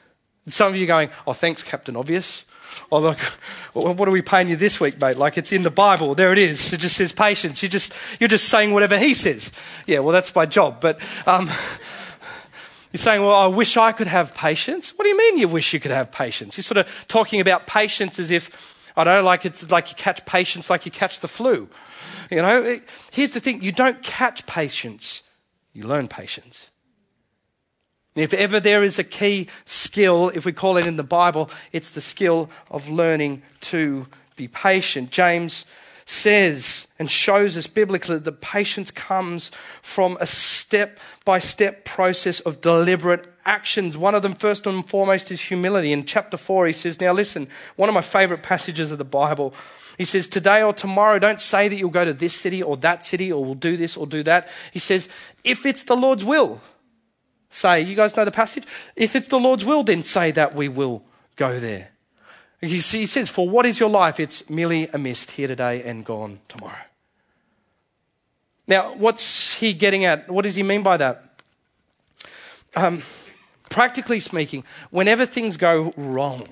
Some 0.46 0.68
of 0.68 0.76
you 0.76 0.84
are 0.84 0.86
going, 0.86 1.10
oh, 1.26 1.32
thanks, 1.32 1.64
Captain 1.64 1.96
Obvious. 1.96 2.44
Oh, 2.92 3.00
look, 3.00 3.18
what 3.72 4.06
are 4.06 4.12
we 4.12 4.22
paying 4.22 4.48
you 4.48 4.54
this 4.54 4.78
week, 4.78 5.00
mate? 5.00 5.16
Like 5.16 5.38
it's 5.38 5.50
in 5.50 5.64
the 5.64 5.72
Bible. 5.72 6.14
There 6.14 6.32
it 6.32 6.38
is. 6.38 6.72
It 6.72 6.78
just 6.78 6.96
says 6.96 7.12
patience. 7.12 7.64
You 7.64 7.68
just, 7.68 7.92
you're 8.20 8.28
just 8.28 8.48
saying 8.48 8.72
whatever 8.72 8.96
he 8.96 9.12
says. 9.12 9.50
Yeah, 9.88 9.98
well, 9.98 10.12
that's 10.12 10.32
my 10.32 10.46
job. 10.46 10.80
But 10.80 11.00
um, 11.26 11.46
you're 12.92 12.98
saying, 12.98 13.22
well, 13.22 13.34
I 13.34 13.48
wish 13.48 13.76
I 13.76 13.90
could 13.90 14.06
have 14.06 14.36
patience. 14.36 14.96
What 14.96 15.02
do 15.02 15.08
you 15.08 15.18
mean 15.18 15.36
you 15.36 15.48
wish 15.48 15.72
you 15.72 15.80
could 15.80 15.90
have 15.90 16.12
patience? 16.12 16.56
You're 16.56 16.62
sort 16.62 16.78
of 16.78 17.06
talking 17.08 17.40
about 17.40 17.66
patience 17.66 18.20
as 18.20 18.30
if, 18.30 18.92
I 18.96 19.02
don't 19.02 19.14
know, 19.14 19.24
like 19.24 19.44
it's 19.44 19.68
like 19.68 19.90
you 19.90 19.96
catch 19.96 20.24
patience 20.26 20.70
like 20.70 20.86
you 20.86 20.92
catch 20.92 21.18
the 21.18 21.26
flu. 21.26 21.68
You 22.30 22.38
know, 22.38 22.76
here's 23.12 23.32
the 23.32 23.40
thing 23.40 23.62
you 23.62 23.72
don't 23.72 24.02
catch 24.02 24.46
patience, 24.46 25.22
you 25.72 25.86
learn 25.86 26.08
patience. 26.08 26.70
If 28.16 28.34
ever 28.34 28.58
there 28.58 28.82
is 28.82 28.98
a 28.98 29.04
key 29.04 29.48
skill, 29.64 30.30
if 30.34 30.44
we 30.44 30.52
call 30.52 30.76
it 30.76 30.86
in 30.86 30.96
the 30.96 31.04
Bible, 31.04 31.48
it's 31.72 31.90
the 31.90 32.00
skill 32.00 32.50
of 32.70 32.88
learning 32.88 33.42
to 33.60 34.06
be 34.36 34.48
patient. 34.48 35.10
James 35.10 35.64
says 36.10 36.88
and 36.98 37.08
shows 37.08 37.56
us 37.56 37.68
biblically 37.68 38.18
that 38.18 38.40
patience 38.40 38.90
comes 38.90 39.50
from 39.80 40.18
a 40.20 40.26
step 40.26 40.98
by 41.24 41.38
step 41.38 41.84
process 41.84 42.40
of 42.40 42.60
deliberate 42.60 43.28
actions. 43.44 43.96
One 43.96 44.16
of 44.16 44.22
them, 44.22 44.34
first 44.34 44.66
and 44.66 44.86
foremost, 44.86 45.30
is 45.30 45.40
humility. 45.40 45.92
In 45.92 46.04
chapter 46.04 46.36
4, 46.36 46.66
he 46.66 46.72
says, 46.72 47.00
Now 47.00 47.12
listen, 47.12 47.46
one 47.76 47.88
of 47.88 47.94
my 47.94 48.00
favorite 48.00 48.42
passages 48.42 48.90
of 48.90 48.98
the 48.98 49.04
Bible. 49.04 49.54
He 49.98 50.04
says, 50.04 50.28
Today 50.28 50.62
or 50.62 50.72
tomorrow, 50.72 51.18
don't 51.18 51.40
say 51.40 51.68
that 51.68 51.76
you'll 51.76 51.90
go 51.90 52.04
to 52.04 52.12
this 52.12 52.34
city 52.34 52.62
or 52.62 52.76
that 52.78 53.04
city 53.04 53.32
or 53.32 53.44
we'll 53.44 53.54
do 53.54 53.76
this 53.76 53.96
or 53.96 54.06
do 54.06 54.22
that. 54.24 54.48
He 54.72 54.78
says, 54.78 55.08
If 55.44 55.66
it's 55.66 55.84
the 55.84 55.96
Lord's 55.96 56.24
will, 56.24 56.60
say, 57.50 57.80
you 57.80 57.96
guys 57.96 58.16
know 58.16 58.24
the 58.24 58.30
passage? 58.30 58.64
If 58.96 59.16
it's 59.16 59.28
the 59.28 59.38
Lord's 59.38 59.64
will, 59.64 59.82
then 59.82 60.02
say 60.02 60.30
that 60.32 60.54
we 60.54 60.68
will 60.68 61.02
go 61.36 61.58
there. 61.58 61.90
He 62.60 62.80
says, 62.80 63.30
For 63.30 63.48
what 63.48 63.64
is 63.64 63.80
your 63.80 63.88
life? 63.88 64.20
It's 64.20 64.48
merely 64.50 64.88
a 64.88 64.98
mist 64.98 65.32
here 65.32 65.48
today 65.48 65.82
and 65.82 66.04
gone 66.04 66.40
tomorrow. 66.48 66.76
Now, 68.66 68.94
what's 68.94 69.54
he 69.54 69.72
getting 69.72 70.04
at? 70.04 70.30
What 70.30 70.42
does 70.42 70.54
he 70.54 70.62
mean 70.62 70.82
by 70.82 70.96
that? 70.98 71.42
Um, 72.76 73.02
practically 73.68 74.20
speaking, 74.20 74.62
whenever 74.90 75.26
things 75.26 75.56
go 75.56 75.92
wrong, 75.96 76.46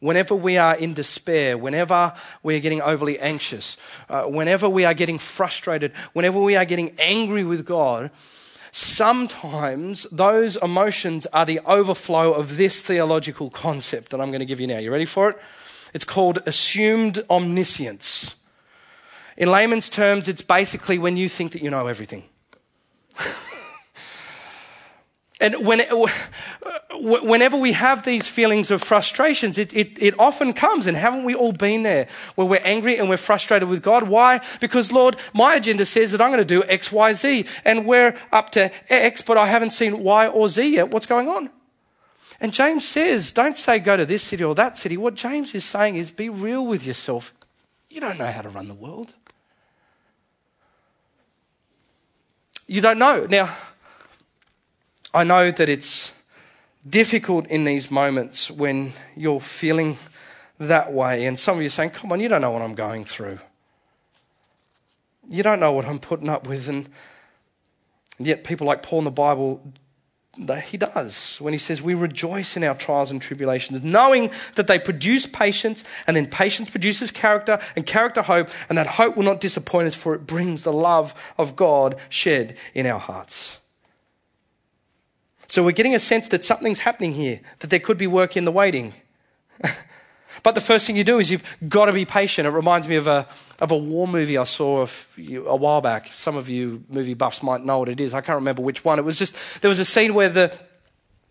whenever 0.00 0.34
we 0.34 0.56
are 0.56 0.74
in 0.76 0.94
despair, 0.94 1.56
whenever 1.56 2.12
we 2.42 2.56
are 2.56 2.60
getting 2.60 2.82
overly 2.82 3.18
anxious, 3.18 3.76
uh, 4.08 4.24
whenever 4.24 4.68
we 4.68 4.84
are 4.84 4.94
getting 4.94 5.18
frustrated, 5.18 5.92
whenever 6.12 6.40
we 6.40 6.56
are 6.56 6.64
getting 6.64 6.94
angry 6.98 7.44
with 7.44 7.64
God, 7.64 8.10
sometimes 8.72 10.06
those 10.10 10.56
emotions 10.56 11.26
are 11.26 11.44
the 11.44 11.60
overflow 11.60 12.32
of 12.32 12.56
this 12.56 12.82
theological 12.82 13.50
concept 13.50 14.10
that 14.10 14.20
I'm 14.20 14.28
going 14.28 14.40
to 14.40 14.46
give 14.46 14.60
you 14.60 14.66
now. 14.66 14.78
You 14.78 14.90
ready 14.90 15.04
for 15.04 15.30
it? 15.30 15.38
It's 15.92 16.04
called 16.04 16.38
assumed 16.46 17.22
omniscience. 17.28 18.34
In 19.36 19.50
layman's 19.50 19.88
terms, 19.88 20.28
it's 20.28 20.42
basically 20.42 20.98
when 20.98 21.16
you 21.16 21.28
think 21.28 21.52
that 21.52 21.62
you 21.62 21.70
know 21.70 21.86
everything. 21.86 22.24
And 25.40 25.66
when, 25.66 25.80
whenever 26.92 27.56
we 27.56 27.72
have 27.72 28.02
these 28.02 28.28
feelings 28.28 28.70
of 28.70 28.82
frustrations, 28.82 29.56
it, 29.56 29.74
it, 29.74 30.00
it 30.02 30.14
often 30.18 30.52
comes, 30.52 30.86
and 30.86 30.94
haven't 30.96 31.24
we 31.24 31.34
all 31.34 31.52
been 31.52 31.82
there, 31.82 32.08
where 32.34 32.46
we're 32.46 32.60
angry 32.62 32.98
and 32.98 33.08
we're 33.08 33.16
frustrated 33.16 33.66
with 33.66 33.82
God? 33.82 34.02
Why? 34.02 34.40
Because, 34.60 34.92
Lord, 34.92 35.16
my 35.32 35.54
agenda 35.54 35.86
says 35.86 36.12
that 36.12 36.20
I'm 36.20 36.30
going 36.30 36.40
to 36.40 36.44
do 36.44 36.62
X, 36.64 36.92
Y, 36.92 37.14
Z, 37.14 37.46
and 37.64 37.86
we're 37.86 38.18
up 38.30 38.50
to 38.50 38.70
X, 38.92 39.22
but 39.22 39.38
I 39.38 39.46
haven't 39.46 39.70
seen 39.70 40.02
Y 40.04 40.26
or 40.28 40.50
Z 40.50 40.74
yet. 40.74 40.90
What's 40.90 41.06
going 41.06 41.28
on? 41.28 41.48
And 42.38 42.52
James 42.52 42.86
says, 42.86 43.32
don't 43.32 43.56
say 43.56 43.78
go 43.78 43.96
to 43.96 44.04
this 44.04 44.22
city 44.22 44.44
or 44.44 44.54
that 44.54 44.76
city. 44.76 44.98
What 44.98 45.14
James 45.14 45.54
is 45.54 45.64
saying 45.64 45.96
is 45.96 46.10
be 46.10 46.28
real 46.28 46.66
with 46.66 46.86
yourself. 46.86 47.32
You 47.88 48.00
don't 48.00 48.18
know 48.18 48.30
how 48.30 48.42
to 48.42 48.48
run 48.50 48.68
the 48.68 48.74
world. 48.74 49.14
You 52.66 52.80
don't 52.80 52.98
know. 52.98 53.26
Now, 53.28 53.56
I 55.12 55.24
know 55.24 55.50
that 55.50 55.68
it's 55.68 56.12
difficult 56.88 57.46
in 57.48 57.64
these 57.64 57.90
moments 57.90 58.50
when 58.50 58.92
you're 59.16 59.40
feeling 59.40 59.98
that 60.58 60.92
way. 60.92 61.26
And 61.26 61.38
some 61.38 61.56
of 61.56 61.62
you 61.62 61.66
are 61.66 61.70
saying, 61.70 61.90
Come 61.90 62.12
on, 62.12 62.20
you 62.20 62.28
don't 62.28 62.40
know 62.40 62.50
what 62.50 62.62
I'm 62.62 62.74
going 62.74 63.04
through. 63.04 63.38
You 65.28 65.42
don't 65.42 65.60
know 65.60 65.72
what 65.72 65.84
I'm 65.84 65.98
putting 65.98 66.28
up 66.28 66.46
with. 66.46 66.68
And, 66.68 66.88
yet, 68.18 68.44
people 68.44 68.66
like 68.66 68.82
Paul 68.82 69.00
in 69.00 69.04
the 69.04 69.10
Bible, 69.10 69.72
he 70.64 70.76
does 70.76 71.38
when 71.40 71.52
he 71.52 71.58
says, 71.58 71.82
We 71.82 71.94
rejoice 71.94 72.56
in 72.56 72.62
our 72.62 72.74
trials 72.74 73.10
and 73.10 73.20
tribulations, 73.20 73.82
knowing 73.82 74.30
that 74.54 74.66
they 74.66 74.78
produce 74.78 75.26
patience, 75.26 75.82
and 76.06 76.16
then 76.16 76.26
patience 76.26 76.70
produces 76.70 77.10
character, 77.10 77.58
and 77.74 77.84
character 77.84 78.22
hope, 78.22 78.48
and 78.68 78.78
that 78.78 78.86
hope 78.86 79.16
will 79.16 79.24
not 79.24 79.40
disappoint 79.40 79.88
us, 79.88 79.94
for 79.94 80.14
it 80.14 80.26
brings 80.26 80.62
the 80.62 80.72
love 80.72 81.14
of 81.36 81.56
God 81.56 81.96
shed 82.08 82.56
in 82.74 82.86
our 82.86 83.00
hearts. 83.00 83.59
So 85.50 85.64
we're 85.64 85.72
getting 85.72 85.96
a 85.96 86.00
sense 86.00 86.28
that 86.28 86.44
something's 86.44 86.78
happening 86.78 87.12
here, 87.12 87.40
that 87.58 87.70
there 87.70 87.80
could 87.80 87.98
be 87.98 88.06
work 88.06 88.36
in 88.36 88.44
the 88.44 88.52
waiting. 88.52 88.94
but 90.44 90.54
the 90.54 90.60
first 90.60 90.86
thing 90.86 90.94
you 90.94 91.02
do 91.02 91.18
is 91.18 91.28
you've 91.28 91.42
got 91.68 91.86
to 91.86 91.92
be 91.92 92.04
patient. 92.04 92.46
It 92.46 92.52
reminds 92.52 92.86
me 92.86 92.94
of 92.94 93.08
a, 93.08 93.26
of 93.58 93.72
a 93.72 93.76
war 93.76 94.06
movie 94.06 94.38
I 94.38 94.44
saw 94.44 94.82
a, 94.82 94.86
few, 94.86 95.48
a 95.48 95.56
while 95.56 95.80
back. 95.80 96.06
Some 96.12 96.36
of 96.36 96.48
you 96.48 96.84
movie 96.88 97.14
buffs 97.14 97.42
might 97.42 97.64
know 97.64 97.80
what 97.80 97.88
it 97.88 98.00
is. 98.00 98.14
I 98.14 98.20
can't 98.20 98.36
remember 98.36 98.62
which 98.62 98.84
one. 98.84 99.00
It 99.00 99.04
was 99.04 99.18
just, 99.18 99.34
there 99.60 99.68
was 99.68 99.80
a 99.80 99.84
scene 99.84 100.14
where 100.14 100.28
the, 100.28 100.56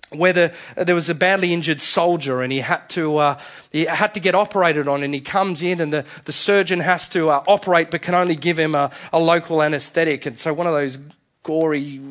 where 0.10 0.34
the, 0.34 0.54
there 0.76 0.96
was 0.96 1.08
a 1.08 1.16
badly 1.16 1.54
injured 1.54 1.80
soldier 1.80 2.42
and 2.42 2.52
he 2.52 2.60
had 2.60 2.90
to, 2.90 3.20
uh, 3.20 3.40
he 3.72 3.86
had 3.86 4.14
to 4.16 4.20
get 4.20 4.36
operated 4.36 4.90
on 4.90 5.02
and 5.02 5.14
he 5.14 5.22
comes 5.22 5.62
in 5.62 5.80
and 5.80 5.94
the, 5.94 6.04
the 6.26 6.34
surgeon 6.34 6.82
has 6.82 7.08
to 7.08 7.30
uh, 7.30 7.42
operate 7.48 7.90
but 7.90 8.02
can 8.02 8.16
only 8.16 8.36
give 8.36 8.60
him 8.60 8.76
a, 8.76 8.92
a 9.14 9.20
local 9.20 9.64
anesthetic. 9.64 10.26
And 10.26 10.38
so 10.38 10.54
one 10.54 10.68
of 10.68 10.74
those 10.74 10.98
gory 11.44 12.02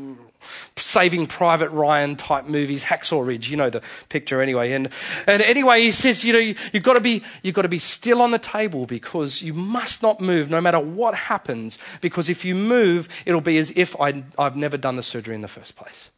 Saving 0.76 1.26
Private 1.26 1.70
Ryan 1.70 2.16
type 2.16 2.46
movies, 2.46 2.84
Hacksaw 2.84 3.26
Ridge, 3.26 3.50
you 3.50 3.56
know 3.56 3.70
the 3.70 3.82
picture 4.08 4.40
anyway. 4.40 4.72
And, 4.72 4.88
and 5.26 5.42
anyway, 5.42 5.82
he 5.82 5.92
says, 5.92 6.24
you 6.24 6.32
know, 6.32 6.38
you, 6.38 6.54
you've 6.72 6.82
got 6.82 6.94
to 6.94 7.00
be, 7.00 7.22
you've 7.42 7.54
got 7.54 7.62
to 7.62 7.68
be 7.68 7.78
still 7.78 8.22
on 8.22 8.30
the 8.30 8.38
table 8.38 8.86
because 8.86 9.42
you 9.42 9.54
must 9.54 10.02
not 10.02 10.20
move 10.20 10.50
no 10.50 10.60
matter 10.60 10.80
what 10.80 11.14
happens. 11.14 11.78
Because 12.00 12.28
if 12.28 12.44
you 12.44 12.54
move, 12.54 13.08
it'll 13.26 13.40
be 13.40 13.58
as 13.58 13.72
if 13.76 13.98
I, 14.00 14.24
I've 14.38 14.56
never 14.56 14.76
done 14.76 14.96
the 14.96 15.02
surgery 15.02 15.34
in 15.34 15.42
the 15.42 15.48
first 15.48 15.76
place. 15.76 16.10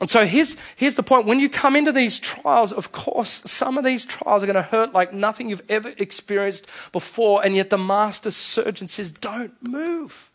And 0.00 0.10
so 0.10 0.26
here's, 0.26 0.56
here's 0.74 0.96
the 0.96 1.04
point. 1.04 1.26
When 1.26 1.38
you 1.38 1.48
come 1.48 1.76
into 1.76 1.92
these 1.92 2.18
trials, 2.18 2.72
of 2.72 2.90
course, 2.90 3.42
some 3.46 3.78
of 3.78 3.84
these 3.84 4.04
trials 4.04 4.42
are 4.42 4.46
going 4.46 4.56
to 4.56 4.62
hurt 4.62 4.92
like 4.92 5.12
nothing 5.12 5.48
you've 5.48 5.62
ever 5.68 5.92
experienced 5.98 6.66
before. 6.90 7.44
And 7.44 7.54
yet 7.54 7.70
the 7.70 7.78
master 7.78 8.32
surgeon 8.32 8.88
says, 8.88 9.12
don't 9.12 9.54
move. 9.62 10.32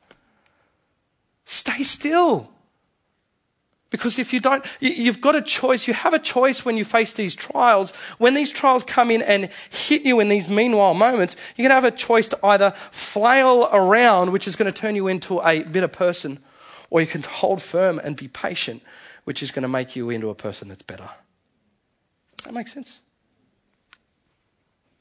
Stay 1.50 1.82
still. 1.82 2.48
Because 3.89 4.20
if 4.20 4.34
you 4.34 4.39
don't, 4.39 4.63
you've 4.79 5.20
got 5.20 5.36
a 5.36 5.41
choice. 5.41 5.88
You 5.88 5.96
have 5.96 6.13
a 6.13 6.20
choice 6.20 6.63
when 6.63 6.77
you 6.77 6.86
face 6.86 7.13
these 7.13 7.34
trials. 7.34 7.89
When 8.20 8.36
these 8.36 8.51
trials 8.51 8.84
come 8.84 9.10
in 9.10 9.24
and 9.24 9.50
hit 9.72 10.03
you 10.03 10.20
in 10.20 10.29
these 10.29 10.48
meanwhile 10.48 10.94
moments, 10.94 11.36
you're 11.56 11.68
going 11.68 11.72
to 11.72 11.88
have 11.88 11.91
a 11.91 11.98
choice 11.98 12.29
to 12.29 12.46
either 12.46 12.75
flail 12.91 13.68
around, 13.74 14.32
which 14.32 14.48
is 14.48 14.56
going 14.56 14.72
to 14.72 14.79
turn 14.79 14.96
you 14.96 15.08
into 15.08 15.41
a 15.41 15.63
bitter 15.63 15.88
person, 15.88 16.38
or 16.91 17.01
you 17.01 17.08
can 17.08 17.24
hold 17.24 17.63
firm 17.63 17.98
and 18.03 18.15
be 18.15 18.27
patient, 18.27 18.84
which 19.24 19.41
is 19.41 19.50
going 19.50 19.63
to 19.63 19.68
make 19.68 19.96
you 19.96 20.12
into 20.12 20.29
a 20.29 20.36
person 20.36 20.68
that's 20.68 20.84
better. 20.84 21.10
That 22.44 22.53
makes 22.53 22.74
sense? 22.74 23.01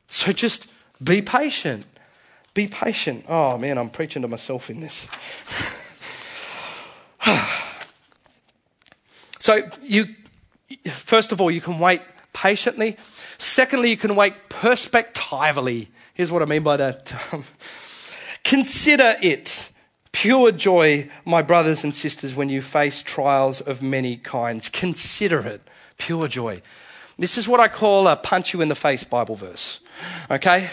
So 0.07 0.33
just 0.33 0.67
be 1.05 1.21
patient. 1.21 1.85
Be 2.55 2.69
patient. 2.69 3.27
Oh 3.29 3.59
man, 3.59 3.77
I'm 3.77 3.91
preaching 3.91 4.23
to 4.23 4.29
myself 4.29 4.71
in 4.71 4.81
this. 4.81 5.07
so 9.39 9.71
you 9.83 10.07
first 10.91 11.33
of 11.33 11.41
all 11.41 11.51
you 11.51 11.61
can 11.61 11.79
wait 11.79 12.03
patiently. 12.33 12.97
Secondly 13.39 13.91
you 13.91 13.97
can 13.97 14.15
wait 14.17 14.35
perspectively. 14.49 15.89
Here's 16.15 16.33
what 16.33 16.43
i 16.43 16.45
mean 16.45 16.63
by 16.63 16.77
that. 16.77 17.13
Consider 18.45 19.17
it 19.23 19.71
pure 20.13 20.53
joy 20.53 21.09
my 21.25 21.43
brothers 21.43 21.85
and 21.85 21.95
sisters 21.95 22.35
when 22.35 22.49
you 22.49 22.63
face 22.63 23.03
trials 23.03 23.61
of 23.61 23.83
many 23.83 24.17
kinds. 24.17 24.69
Consider 24.69 25.47
it 25.47 25.61
pure 25.97 26.29
joy 26.29 26.63
this 27.19 27.37
is 27.37 27.49
what 27.49 27.61
i 27.61 27.69
call 27.69 28.07
a 28.09 28.17
punch 28.17 28.53
you 28.53 28.61
in 28.61 28.69
the 28.69 28.75
face 28.75 29.05
bible 29.05 29.35
verse 29.35 29.81
okay 30.31 30.69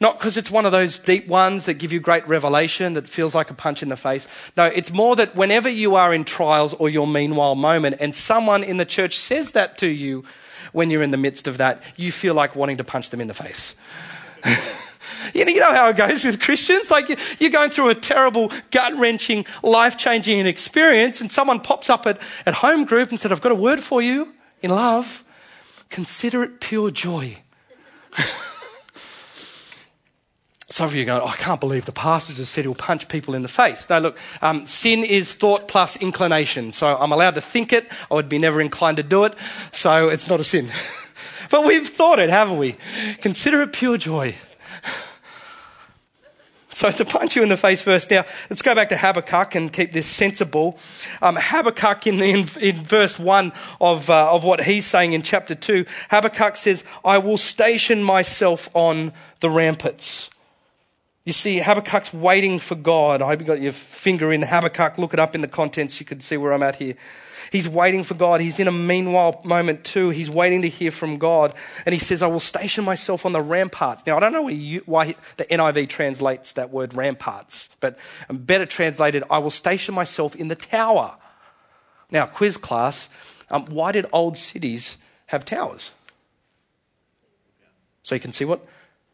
not 0.00 0.18
because 0.18 0.38
it's 0.38 0.50
one 0.50 0.64
of 0.64 0.72
those 0.72 0.98
deep 0.98 1.28
ones 1.28 1.66
that 1.66 1.74
give 1.74 1.92
you 1.92 2.00
great 2.00 2.26
revelation 2.26 2.94
that 2.94 3.06
feels 3.06 3.34
like 3.34 3.50
a 3.50 3.54
punch 3.54 3.82
in 3.82 3.90
the 3.90 3.96
face. 3.96 4.26
No, 4.56 4.64
it's 4.64 4.90
more 4.90 5.14
that 5.16 5.36
whenever 5.36 5.68
you 5.68 5.94
are 5.94 6.14
in 6.14 6.24
trials 6.24 6.72
or 6.74 6.88
your 6.88 7.06
meanwhile 7.06 7.54
moment 7.54 7.96
and 8.00 8.14
someone 8.14 8.64
in 8.64 8.78
the 8.78 8.86
church 8.86 9.18
says 9.18 9.52
that 9.52 9.76
to 9.78 9.88
you 9.88 10.24
when 10.72 10.90
you're 10.90 11.02
in 11.02 11.10
the 11.10 11.18
midst 11.18 11.46
of 11.46 11.58
that, 11.58 11.82
you 11.96 12.12
feel 12.12 12.32
like 12.32 12.56
wanting 12.56 12.78
to 12.78 12.84
punch 12.84 13.10
them 13.10 13.20
in 13.20 13.28
the 13.28 13.34
face. 13.34 13.74
You 15.34 15.44
know, 15.44 15.72
how 15.74 15.88
it 15.90 15.96
goes 15.96 16.24
with 16.24 16.40
Christians? 16.40 16.90
Like 16.90 17.08
you're 17.40 17.50
going 17.50 17.70
through 17.70 17.90
a 17.90 17.94
terrible, 17.94 18.50
gut 18.70 18.96
wrenching, 18.96 19.44
life 19.62 19.98
changing 19.98 20.46
experience, 20.46 21.20
and 21.20 21.30
someone 21.30 21.60
pops 21.60 21.90
up 21.90 22.06
at, 22.06 22.20
at 22.46 22.54
home 22.54 22.84
group 22.84 23.10
and 23.10 23.18
said, 23.18 23.30
I've 23.30 23.42
got 23.42 23.52
a 23.52 23.56
word 23.56 23.80
for 23.80 24.00
you 24.00 24.32
in 24.62 24.70
love. 24.70 25.24
Consider 25.90 26.42
it 26.42 26.60
pure 26.60 26.90
joy. 26.90 27.38
Some 30.70 30.86
of 30.86 30.94
you 30.94 31.02
are 31.02 31.06
going, 31.06 31.20
oh, 31.22 31.26
I 31.26 31.34
can't 31.36 31.60
believe 31.60 31.84
the 31.84 31.92
pastor 31.92 32.32
just 32.32 32.52
said 32.52 32.64
he'll 32.64 32.76
punch 32.76 33.08
people 33.08 33.34
in 33.34 33.42
the 33.42 33.48
face. 33.48 33.90
No, 33.90 33.98
look, 33.98 34.16
um, 34.40 34.66
sin 34.66 35.04
is 35.04 35.34
thought 35.34 35.66
plus 35.66 35.96
inclination. 35.96 36.70
So 36.70 36.96
I'm 36.96 37.10
allowed 37.10 37.34
to 37.34 37.40
think 37.40 37.72
it. 37.72 37.90
I 38.08 38.14
would 38.14 38.28
be 38.28 38.38
never 38.38 38.60
inclined 38.60 38.96
to 38.98 39.02
do 39.02 39.24
it. 39.24 39.34
So 39.72 40.08
it's 40.08 40.28
not 40.30 40.38
a 40.38 40.44
sin. 40.44 40.70
but 41.50 41.66
we've 41.66 41.88
thought 41.88 42.20
it, 42.20 42.30
haven't 42.30 42.58
we? 42.58 42.76
Consider 43.20 43.62
it 43.62 43.72
pure 43.72 43.98
joy. 43.98 44.36
So 46.80 46.90
to 46.90 47.04
punch 47.04 47.36
you 47.36 47.42
in 47.42 47.50
the 47.50 47.58
face 47.58 47.82
verse 47.82 48.08
now, 48.08 48.24
let's 48.48 48.62
go 48.62 48.74
back 48.74 48.88
to 48.88 48.96
Habakkuk 48.96 49.54
and 49.54 49.70
keep 49.70 49.92
this 49.92 50.06
sensible. 50.06 50.78
Um, 51.20 51.36
Habakkuk 51.36 52.06
in, 52.06 52.16
the, 52.16 52.30
in, 52.30 52.38
in, 52.58 52.76
verse 52.82 53.18
1 53.18 53.52
of, 53.82 54.08
uh, 54.08 54.32
of 54.32 54.44
what 54.44 54.62
he's 54.62 54.86
saying 54.86 55.12
in 55.12 55.20
chapter 55.20 55.54
2, 55.54 55.84
Habakkuk 56.08 56.56
says, 56.56 56.82
I 57.04 57.18
will 57.18 57.36
station 57.36 58.02
myself 58.02 58.70
on 58.72 59.12
the 59.40 59.50
ramparts. 59.50 60.30
You 61.26 61.34
see, 61.34 61.58
Habakkuk's 61.58 62.14
waiting 62.14 62.58
for 62.58 62.76
God. 62.76 63.20
I 63.20 63.26
hope 63.26 63.40
you 63.40 63.46
got 63.46 63.60
your 63.60 63.72
finger 63.72 64.32
in 64.32 64.40
Habakkuk. 64.40 64.96
Look 64.96 65.12
it 65.12 65.20
up 65.20 65.34
in 65.34 65.42
the 65.42 65.48
contents. 65.48 66.00
You 66.00 66.06
can 66.06 66.20
see 66.20 66.38
where 66.38 66.54
I'm 66.54 66.62
at 66.62 66.76
here. 66.76 66.94
He's 67.50 67.68
waiting 67.68 68.04
for 68.04 68.14
God. 68.14 68.40
He's 68.40 68.58
in 68.58 68.68
a 68.68 68.72
meanwhile 68.72 69.40
moment 69.44 69.84
too. 69.84 70.10
He's 70.10 70.30
waiting 70.30 70.62
to 70.62 70.68
hear 70.68 70.90
from 70.90 71.18
God. 71.18 71.52
And 71.84 71.92
he 71.92 71.98
says, 71.98 72.22
I 72.22 72.28
will 72.28 72.40
station 72.40 72.84
myself 72.84 73.26
on 73.26 73.32
the 73.32 73.40
ramparts. 73.40 74.06
Now, 74.06 74.16
I 74.16 74.20
don't 74.20 74.32
know 74.32 74.80
why 74.86 75.14
the 75.36 75.44
NIV 75.44 75.88
translates 75.88 76.52
that 76.52 76.70
word 76.70 76.94
ramparts, 76.94 77.68
but 77.80 77.98
better 78.30 78.66
translated, 78.66 79.24
I 79.30 79.38
will 79.38 79.50
station 79.50 79.94
myself 79.94 80.36
in 80.36 80.48
the 80.48 80.54
tower. 80.54 81.16
Now, 82.10 82.26
quiz 82.26 82.56
class, 82.56 83.08
um, 83.50 83.64
why 83.66 83.92
did 83.92 84.06
old 84.12 84.36
cities 84.36 84.96
have 85.26 85.44
towers? 85.44 85.90
So 88.02 88.14
you 88.14 88.20
can 88.20 88.32
see 88.32 88.44
what 88.44 88.64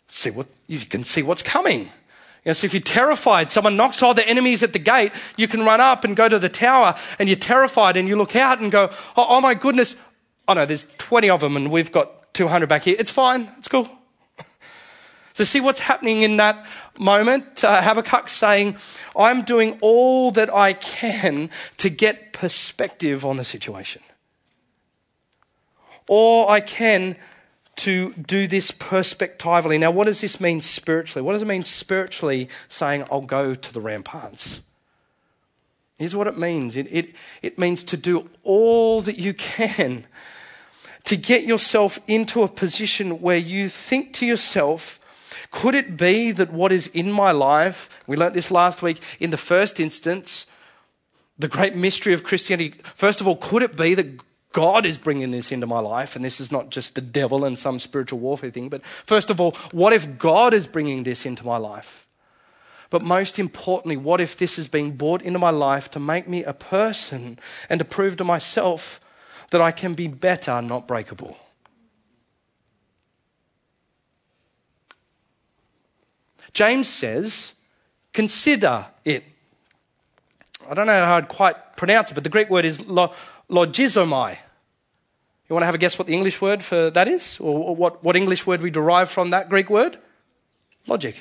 see 0.09 0.31
what 0.31 0.47
you 0.66 0.78
can 0.81 1.05
see 1.05 1.23
what's 1.23 1.43
coming. 1.43 1.90
You 2.47 2.50
know, 2.50 2.53
so 2.53 2.65
if 2.67 2.75
you're 2.75 2.81
terrified, 2.81 3.50
someone 3.50 3.76
knocks 3.76 4.05
all 4.05 4.15
the 4.15 4.26
enemies 4.26 4.62
at 4.62 4.73
the 4.73 4.79
gate, 4.79 5.11
you 5.37 5.49
can 5.49 5.65
run 5.65 5.81
up 5.81 6.05
and 6.05 6.15
go 6.15 6.29
to 6.29 6.38
the 6.38 6.49
tower 6.49 6.95
and 7.19 7.29
you're 7.29 7.35
terrified 7.35 7.97
and 7.97 8.07
you 8.07 8.15
look 8.15 8.37
out 8.37 8.61
and 8.61 8.71
go, 8.71 8.88
oh, 9.17 9.26
oh 9.29 9.41
my 9.41 9.53
goodness. 9.55 9.97
Oh 10.47 10.55
no, 10.55 10.65
there's 10.65 10.87
20 10.99 11.29
of 11.29 11.41
them 11.41 11.57
and 11.57 11.73
we've 11.73 11.91
got 11.91 12.33
200 12.35 12.69
back 12.69 12.85
here. 12.85 12.95
It's 13.00 13.11
fine. 13.11 13.50
It's 13.59 13.69
cool. 13.69 13.91
So 15.33 15.45
see 15.45 15.61
what's 15.61 15.81
happening 15.81 16.23
in 16.23 16.38
that 16.38 16.65
moment? 16.99 17.62
Uh, 17.62 17.83
Habakkuk 17.83 18.31
saying, 18.31 18.79
I'm 19.15 19.43
doing 19.43 19.76
all 19.83 20.31
that 20.31 20.49
I 20.49 20.73
can 20.73 21.50
to 21.76 21.91
get 21.91 22.33
perspective 22.33 23.23
on 23.23 23.37
the 23.37 23.45
situation. 23.45 24.00
Or 26.09 26.50
I 26.50 26.61
can 26.61 27.17
to 27.76 28.12
do 28.14 28.47
this 28.47 28.71
perspectively. 28.71 29.78
Now, 29.78 29.90
what 29.90 30.04
does 30.04 30.21
this 30.21 30.40
mean 30.40 30.61
spiritually? 30.61 31.25
What 31.25 31.35
does 31.35 31.42
it 31.42 31.49
mean 31.49 31.62
spiritually 31.62 32.49
saying, 32.68 33.04
I'll 33.11 33.21
go 33.21 33.54
to 33.54 33.73
the 33.73 33.80
ramparts? 33.80 34.61
Here's 35.99 36.16
what 36.16 36.26
it 36.26 36.37
means 36.37 36.76
it, 36.76 36.87
it, 36.90 37.14
it 37.42 37.59
means 37.59 37.83
to 37.85 37.97
do 37.97 38.28
all 38.42 39.00
that 39.02 39.18
you 39.18 39.33
can 39.35 40.04
to 41.04 41.16
get 41.16 41.45
yourself 41.45 42.00
into 42.09 42.42
a 42.42 42.49
position 42.49 43.21
where 43.21 43.37
you 43.37 43.68
think 43.68 44.12
to 44.12 44.26
yourself, 44.26 44.99
could 45.52 45.75
it 45.75 45.97
be 45.97 46.33
that 46.33 46.52
what 46.52 46.73
is 46.73 46.88
in 46.88 47.11
my 47.12 47.30
life, 47.30 47.88
we 48.09 48.16
learnt 48.16 48.35
this 48.35 48.50
last 48.50 48.83
week, 48.83 49.00
in 49.21 49.30
the 49.30 49.37
first 49.37 49.78
instance, 49.78 50.47
the 51.38 51.47
great 51.47 51.76
mystery 51.76 52.12
of 52.12 52.25
Christianity, 52.25 52.80
first 52.83 53.21
of 53.21 53.28
all, 53.28 53.37
could 53.37 53.62
it 53.62 53.76
be 53.76 53.95
that 53.95 54.21
God 54.57 54.87
is 54.87 54.97
bringing 54.97 55.33
this 55.33 55.53
into 55.53 55.67
my 55.67 55.81
life, 55.81 56.17
and 56.17 56.25
this 56.25 56.41
is 56.41 56.51
not 56.51 56.71
just 56.71 56.95
the 56.95 57.03
devil 57.03 57.45
and 57.45 57.59
some 57.59 57.79
spiritual 57.79 58.21
warfare 58.21 58.49
thing, 58.49 58.71
but 58.71 58.83
first 59.05 59.29
of 59.29 59.39
all, 59.39 59.51
what 59.71 59.93
if 59.93 60.17
God 60.17 60.55
is 60.55 60.67
bringing 60.67 61.03
this 61.03 61.27
into 61.27 61.45
my 61.45 61.59
life? 61.59 62.09
But 62.89 63.03
most 63.03 63.39
importantly, 63.39 63.99
what 63.99 64.19
if 64.19 64.35
this 64.35 64.59
is 64.59 64.67
being 64.67 64.93
brought 64.93 65.21
into 65.21 65.39
my 65.39 65.50
life 65.50 65.91
to 65.91 66.00
make 66.00 66.26
me 66.26 66.43
a 66.43 66.54
person 66.54 67.39
and 67.69 67.78
to 67.80 67.85
prove 67.85 68.17
to 68.17 68.25
myself 68.25 68.99
that 69.50 69.61
I 69.61 69.73
can 69.73 69.93
be 69.93 70.09
better, 70.09 70.63
not 70.63 70.89
breakable? 70.89 71.37
James 76.54 76.89
says, 76.89 77.52
consider 78.15 78.87
it. 79.04 79.23
I 80.67 80.73
don't 80.73 80.87
know 80.87 81.04
how 81.04 81.17
I'd 81.17 81.28
quite 81.28 81.76
pronounce 81.76 82.11
it, 82.11 82.15
but 82.15 82.25
the 82.25 82.30
Greek 82.30 82.49
word 82.49 82.65
is 82.65 82.80
logizomai. 83.50 84.39
You 85.49 85.54
want 85.54 85.63
to 85.63 85.67
have 85.67 85.75
a 85.75 85.78
guess 85.78 85.99
what 85.99 86.09
the 86.09 86.15
English 86.15 86.41
word 86.41 86.63
for 86.63 86.91
that 86.91 87.06
is? 87.06 87.39
Or 87.41 87.76
what, 87.76 88.02
what 88.02 88.17
English 88.17 88.47
word 88.47 88.61
we 88.61 88.71
derive 88.71 89.11
from 89.11 89.30
that 89.30 89.49
Greek 89.49 89.71
word? 89.71 89.99
Logic. 90.87 91.17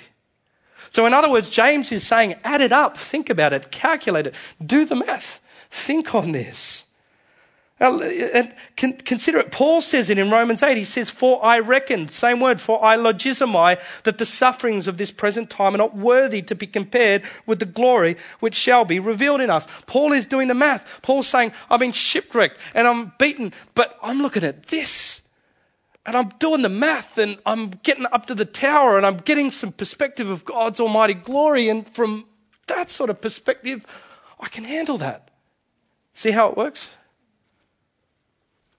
So, 0.89 1.05
in 1.05 1.13
other 1.13 1.29
words, 1.29 1.49
James 1.49 1.91
is 1.91 2.05
saying, 2.05 2.35
add 2.43 2.61
it 2.61 2.71
up, 2.71 2.97
think 2.97 3.29
about 3.29 3.53
it, 3.53 3.71
calculate 3.71 4.27
it, 4.27 4.35
do 4.63 4.85
the 4.85 4.95
math, 4.95 5.41
think 5.69 6.15
on 6.15 6.31
this. 6.31 6.85
Uh, 7.77 7.89
now, 8.33 8.49
consider 8.77 9.39
it. 9.39 9.51
Paul 9.51 9.81
says 9.81 10.09
it 10.09 10.17
in 10.17 10.31
Romans 10.31 10.63
8. 10.63 10.77
He 10.77 10.85
says, 10.85 11.09
For 11.09 11.43
I 11.43 11.59
reckon, 11.59 12.07
same 12.07 12.39
word, 12.39 12.61
for 12.61 12.83
I 12.83 12.95
logizomai, 12.95 13.81
that 14.03 14.17
the 14.17 14.25
sufferings 14.25 14.87
of 14.87 14.97
this 14.97 15.11
present 15.11 15.49
time 15.49 15.75
are 15.75 15.79
not 15.79 15.93
worthy 15.93 16.41
to 16.43 16.55
be 16.55 16.67
compared 16.67 17.23
with 17.45 17.59
the 17.59 17.65
glory 17.65 18.15
which 18.39 18.55
shall 18.55 18.85
be 18.85 18.97
revealed 18.97 19.41
in 19.41 19.49
us. 19.49 19.67
Paul 19.87 20.13
is 20.13 20.25
doing 20.25 20.47
the 20.47 20.53
math. 20.53 21.01
Paul's 21.01 21.27
saying, 21.27 21.51
I've 21.69 21.81
been 21.81 21.91
shipwrecked 21.91 22.59
and 22.73 22.87
I'm 22.87 23.11
beaten, 23.19 23.51
but 23.73 23.99
I'm 24.01 24.21
looking 24.21 24.45
at 24.45 24.67
this. 24.67 25.21
And 26.05 26.15
I'm 26.15 26.29
doing 26.39 26.61
the 26.61 26.69
math 26.69 27.17
and 27.17 27.37
I'm 27.45 27.71
getting 27.71 28.05
up 28.05 28.25
to 28.27 28.35
the 28.35 28.45
tower 28.45 28.95
and 28.95 29.05
I'm 29.05 29.17
getting 29.17 29.51
some 29.51 29.73
perspective 29.73 30.29
of 30.29 30.45
God's 30.45 30.79
almighty 30.79 31.15
glory. 31.15 31.67
And 31.67 31.85
from 31.85 32.25
that 32.67 32.89
sort 32.89 33.09
of 33.09 33.19
perspective, 33.19 33.85
I 34.39 34.47
can 34.47 34.63
handle 34.63 34.97
that. 34.99 35.31
See 36.13 36.31
how 36.31 36.47
it 36.49 36.55
works? 36.55 36.87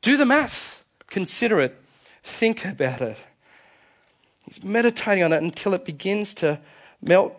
Do 0.06 0.16
the 0.16 0.24
math, 0.24 0.84
consider 1.08 1.60
it, 1.60 1.76
think 2.22 2.64
about 2.64 3.00
it. 3.00 3.18
He's 4.46 4.62
meditating 4.62 5.24
on 5.24 5.32
it 5.32 5.42
until 5.42 5.74
it 5.74 5.84
begins 5.84 6.32
to 6.34 6.60
melt 7.02 7.34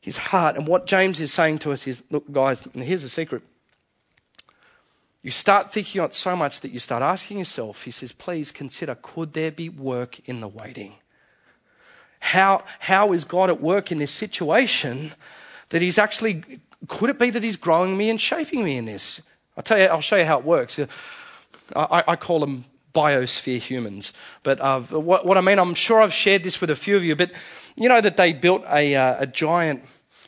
his 0.00 0.18
heart. 0.18 0.54
And 0.54 0.68
what 0.68 0.86
James 0.86 1.18
is 1.18 1.32
saying 1.32 1.58
to 1.58 1.72
us 1.72 1.84
is 1.84 2.04
look, 2.10 2.30
guys, 2.30 2.64
and 2.64 2.84
here's 2.84 3.02
the 3.02 3.08
secret. 3.08 3.42
You 5.24 5.32
start 5.32 5.72
thinking 5.72 6.00
on 6.00 6.10
it 6.10 6.14
so 6.14 6.36
much 6.36 6.60
that 6.60 6.70
you 6.70 6.78
start 6.78 7.02
asking 7.02 7.40
yourself, 7.40 7.82
he 7.82 7.90
says, 7.90 8.12
please 8.12 8.52
consider 8.52 8.96
could 9.02 9.32
there 9.32 9.50
be 9.50 9.68
work 9.68 10.20
in 10.28 10.40
the 10.40 10.46
waiting? 10.46 10.94
How, 12.20 12.62
how 12.78 13.08
is 13.08 13.24
God 13.24 13.50
at 13.50 13.60
work 13.60 13.90
in 13.90 13.98
this 13.98 14.12
situation 14.12 15.10
that 15.70 15.82
he's 15.82 15.98
actually, 15.98 16.44
could 16.86 17.10
it 17.10 17.18
be 17.18 17.30
that 17.30 17.42
he's 17.42 17.56
growing 17.56 17.96
me 17.96 18.10
and 18.10 18.20
shaping 18.20 18.62
me 18.62 18.76
in 18.76 18.84
this? 18.84 19.20
I'll 19.56 19.64
tell 19.64 19.76
you, 19.76 19.86
I'll 19.86 20.00
show 20.00 20.18
you 20.18 20.24
how 20.24 20.38
it 20.38 20.44
works. 20.44 20.78
I, 21.74 22.04
I 22.08 22.16
call 22.16 22.40
them 22.40 22.64
biosphere 22.92 23.58
humans. 23.58 24.12
But 24.42 24.60
uh, 24.60 24.80
what, 24.80 25.26
what, 25.26 25.36
I 25.36 25.40
mean, 25.40 25.58
I'm 25.58 25.74
sure 25.74 26.02
I've 26.02 26.12
shared 26.12 26.42
this 26.42 26.60
with 26.60 26.70
a 26.70 26.76
few 26.76 26.96
of 26.96 27.04
you, 27.04 27.16
but 27.16 27.32
you 27.76 27.88
know 27.88 28.00
that 28.00 28.16
they 28.16 28.32
built 28.32 28.64
a, 28.70 28.94
uh, 28.94 29.16
a 29.20 29.26
giant. 29.26 29.84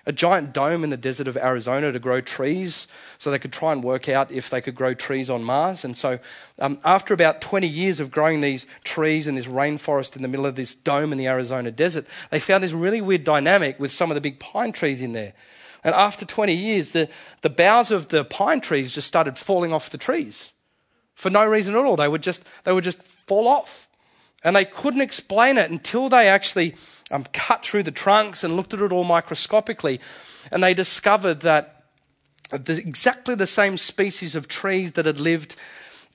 A 0.07 0.13
giant 0.13 0.53
dome 0.53 0.85
in 0.85 0.91
the 0.91 0.99
desert 0.99 1.29
of 1.29 1.37
Arizona 1.39 1.91
to 1.91 1.99
grow 1.99 2.21
trees, 2.21 2.87
so 3.17 3.31
they 3.31 3.39
could 3.39 3.55
try 3.55 3.73
and 3.73 3.83
work 3.83 4.07
out 4.07 4.31
if 4.31 4.51
they 4.51 4.61
could 4.61 4.75
grow 4.75 4.93
trees 4.93 5.31
on 5.31 5.43
Mars. 5.43 5.83
And 5.83 5.97
so, 5.97 6.19
um, 6.59 6.79
after 6.85 7.15
about 7.15 7.41
20 7.41 7.67
years 7.67 8.01
of 8.01 8.11
growing 8.11 8.43
these 8.43 8.67
trees 8.85 9.27
in 9.27 9.35
this 9.35 9.47
rainforest 9.47 10.15
in 10.15 10.21
the 10.21 10.29
middle 10.29 10.45
of 10.45 10.57
this 10.57 10.75
dome 10.75 11.11
in 11.11 11.17
the 11.17 11.27
Arizona 11.27 11.71
desert, 11.71 12.07
they 12.29 12.39
found 12.39 12.63
this 12.63 12.73
really 12.73 13.01
weird 13.01 13.25
dynamic 13.25 13.81
with 13.81 13.93
some 13.93 14.11
of 14.11 14.15
the 14.15 14.21
big 14.21 14.39
pine 14.39 14.73
trees 14.73 15.01
in 15.01 15.15
there. 15.15 15.33
And 15.83 15.95
after 15.95 16.27
20 16.27 16.53
years, 16.53 16.91
the, 16.91 17.09
the 17.41 17.49
boughs 17.49 17.91
of 17.91 18.09
the 18.09 18.27
pine 18.27 18.61
trees 18.61 18.95
just 18.95 19.09
started 19.09 19.39
falling 19.39 19.73
off 19.73 19.89
the 19.89 19.97
trees 19.97 20.53
for 21.15 21.31
no 21.31 21.45
reason 21.45 21.75
at 21.75 21.85
all. 21.85 21.97
They 21.97 22.09
would 22.09 22.23
just, 22.23 22.45
they 22.65 22.73
would 22.73 22.85
just 22.85 23.03
fall 23.03 23.49
off. 23.49 23.89
And 24.43 24.55
they 24.55 24.65
couldn't 24.65 25.01
explain 25.01 25.57
it 25.57 25.71
until 25.71 26.09
they 26.09 26.29
actually 26.29 26.75
um, 27.11 27.25
cut 27.33 27.65
through 27.65 27.85
the 27.85 27.91
trunks 27.91 28.45
and 28.45 28.57
looked 28.57 28.75
at 28.75 28.81
it 28.81 28.93
all 28.93 29.05
microscopically. 29.05 30.01
And 30.51 30.63
they 30.63 30.75
discovered 30.75 31.41
that 31.41 31.85
the, 32.51 32.75
exactly 32.75 33.35
the 33.35 33.47
same 33.47 33.79
species 33.79 34.37
of 34.37 34.49
trees 34.49 34.93
that 34.93 35.07
had 35.07 35.19
lived 35.19 35.57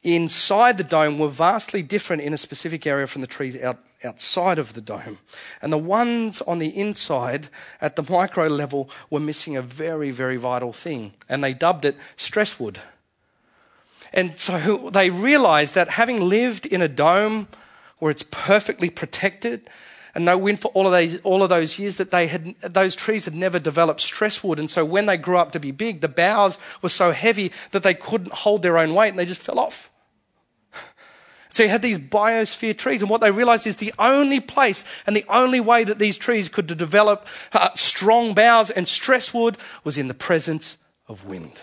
inside 0.04 0.78
the 0.78 0.84
dome 0.84 1.20
were 1.20 1.28
vastly 1.28 1.82
different 1.82 2.22
in 2.22 2.34
a 2.34 2.38
specific 2.38 2.86
area 2.86 3.08
from 3.08 3.22
the 3.22 3.28
trees 3.28 3.60
out, 3.62 3.80
outside 4.04 4.60
of 4.60 4.74
the 4.74 4.82
dome. 4.82 5.18
And 5.62 5.74
the 5.74 5.78
ones 5.78 6.42
on 6.44 6.60
the 6.60 6.70
inside 6.70 7.50
at 7.82 7.96
the 7.96 8.06
micro 8.10 8.48
level 8.48 8.90
were 9.10 9.20
missing 9.20 9.58
a 9.58 9.62
very, 9.62 10.12
very 10.12 10.38
vital 10.38 10.72
thing. 10.72 11.14
And 11.28 11.44
they 11.44 11.54
dubbed 11.54 11.86
it 11.86 11.98
stress 12.16 12.60
wood. 12.60 12.80
And 14.14 14.40
so 14.40 14.90
they 14.92 15.10
realized 15.10 15.76
that 15.76 15.90
having 15.90 16.22
lived 16.22 16.66
in 16.66 16.82
a 16.82 16.88
dome 16.88 17.48
where 18.00 18.12
it's 18.12 18.24
perfectly 18.24 18.90
protected 18.90 19.70
and 20.16 20.26
no 20.26 20.38
wind 20.38 20.60
for 20.60 20.70
all 20.70 20.88
of 20.88 20.92
those, 20.92 21.22
all 21.22 21.44
of 21.44 21.50
those 21.50 21.78
years, 21.78 21.98
that 21.98 22.12
they 22.12 22.28
had, 22.28 22.56
those 22.62 22.96
trees 22.96 23.26
had 23.26 23.36
never 23.36 23.60
developed 23.60 24.02
stress 24.02 24.44
wood. 24.44 24.60
And 24.60 24.70
so 24.70 24.84
when 24.84 25.06
they 25.06 25.18
grew 25.18 25.38
up 25.38 25.52
to 25.52 25.60
be 25.60 25.72
big, 25.72 26.02
the 26.02 26.08
boughs 26.08 26.58
were 26.82 26.90
so 26.90 27.12
heavy 27.12 27.52
that 27.72 27.84
they 27.84 27.94
couldn't 27.94 28.34
hold 28.34 28.62
their 28.62 28.78
own 28.78 28.94
weight 28.94 29.10
and 29.10 29.20
they 29.20 29.26
just 29.26 29.42
fell 29.42 29.60
off. 29.60 29.90
So 31.52 31.64
you 31.64 31.70
had 31.70 31.82
these 31.82 31.98
biosphere 31.98 32.78
trees, 32.78 33.02
and 33.02 33.10
what 33.10 33.22
they 33.22 33.32
realized 33.32 33.66
is 33.66 33.78
the 33.78 33.94
only 33.98 34.40
place 34.40 34.86
and 35.08 35.16
the 35.16 35.26
only 35.28 35.60
way 35.60 35.84
that 35.84 35.98
these 35.98 36.16
trees 36.16 36.48
could 36.48 36.68
develop 36.68 37.26
uh, 37.54 37.70
strong 37.74 38.36
boughs 38.36 38.70
and 38.70 38.88
stress 38.88 39.34
wood 39.34 39.58
was 39.84 39.98
in 39.98 40.08
the 40.08 40.14
presence 40.14 40.78
of 41.08 41.26
wind. 41.26 41.60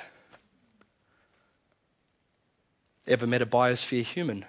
Ever 3.06 3.26
met 3.26 3.42
a 3.42 3.46
biosphere 3.46 4.02
human? 4.02 4.44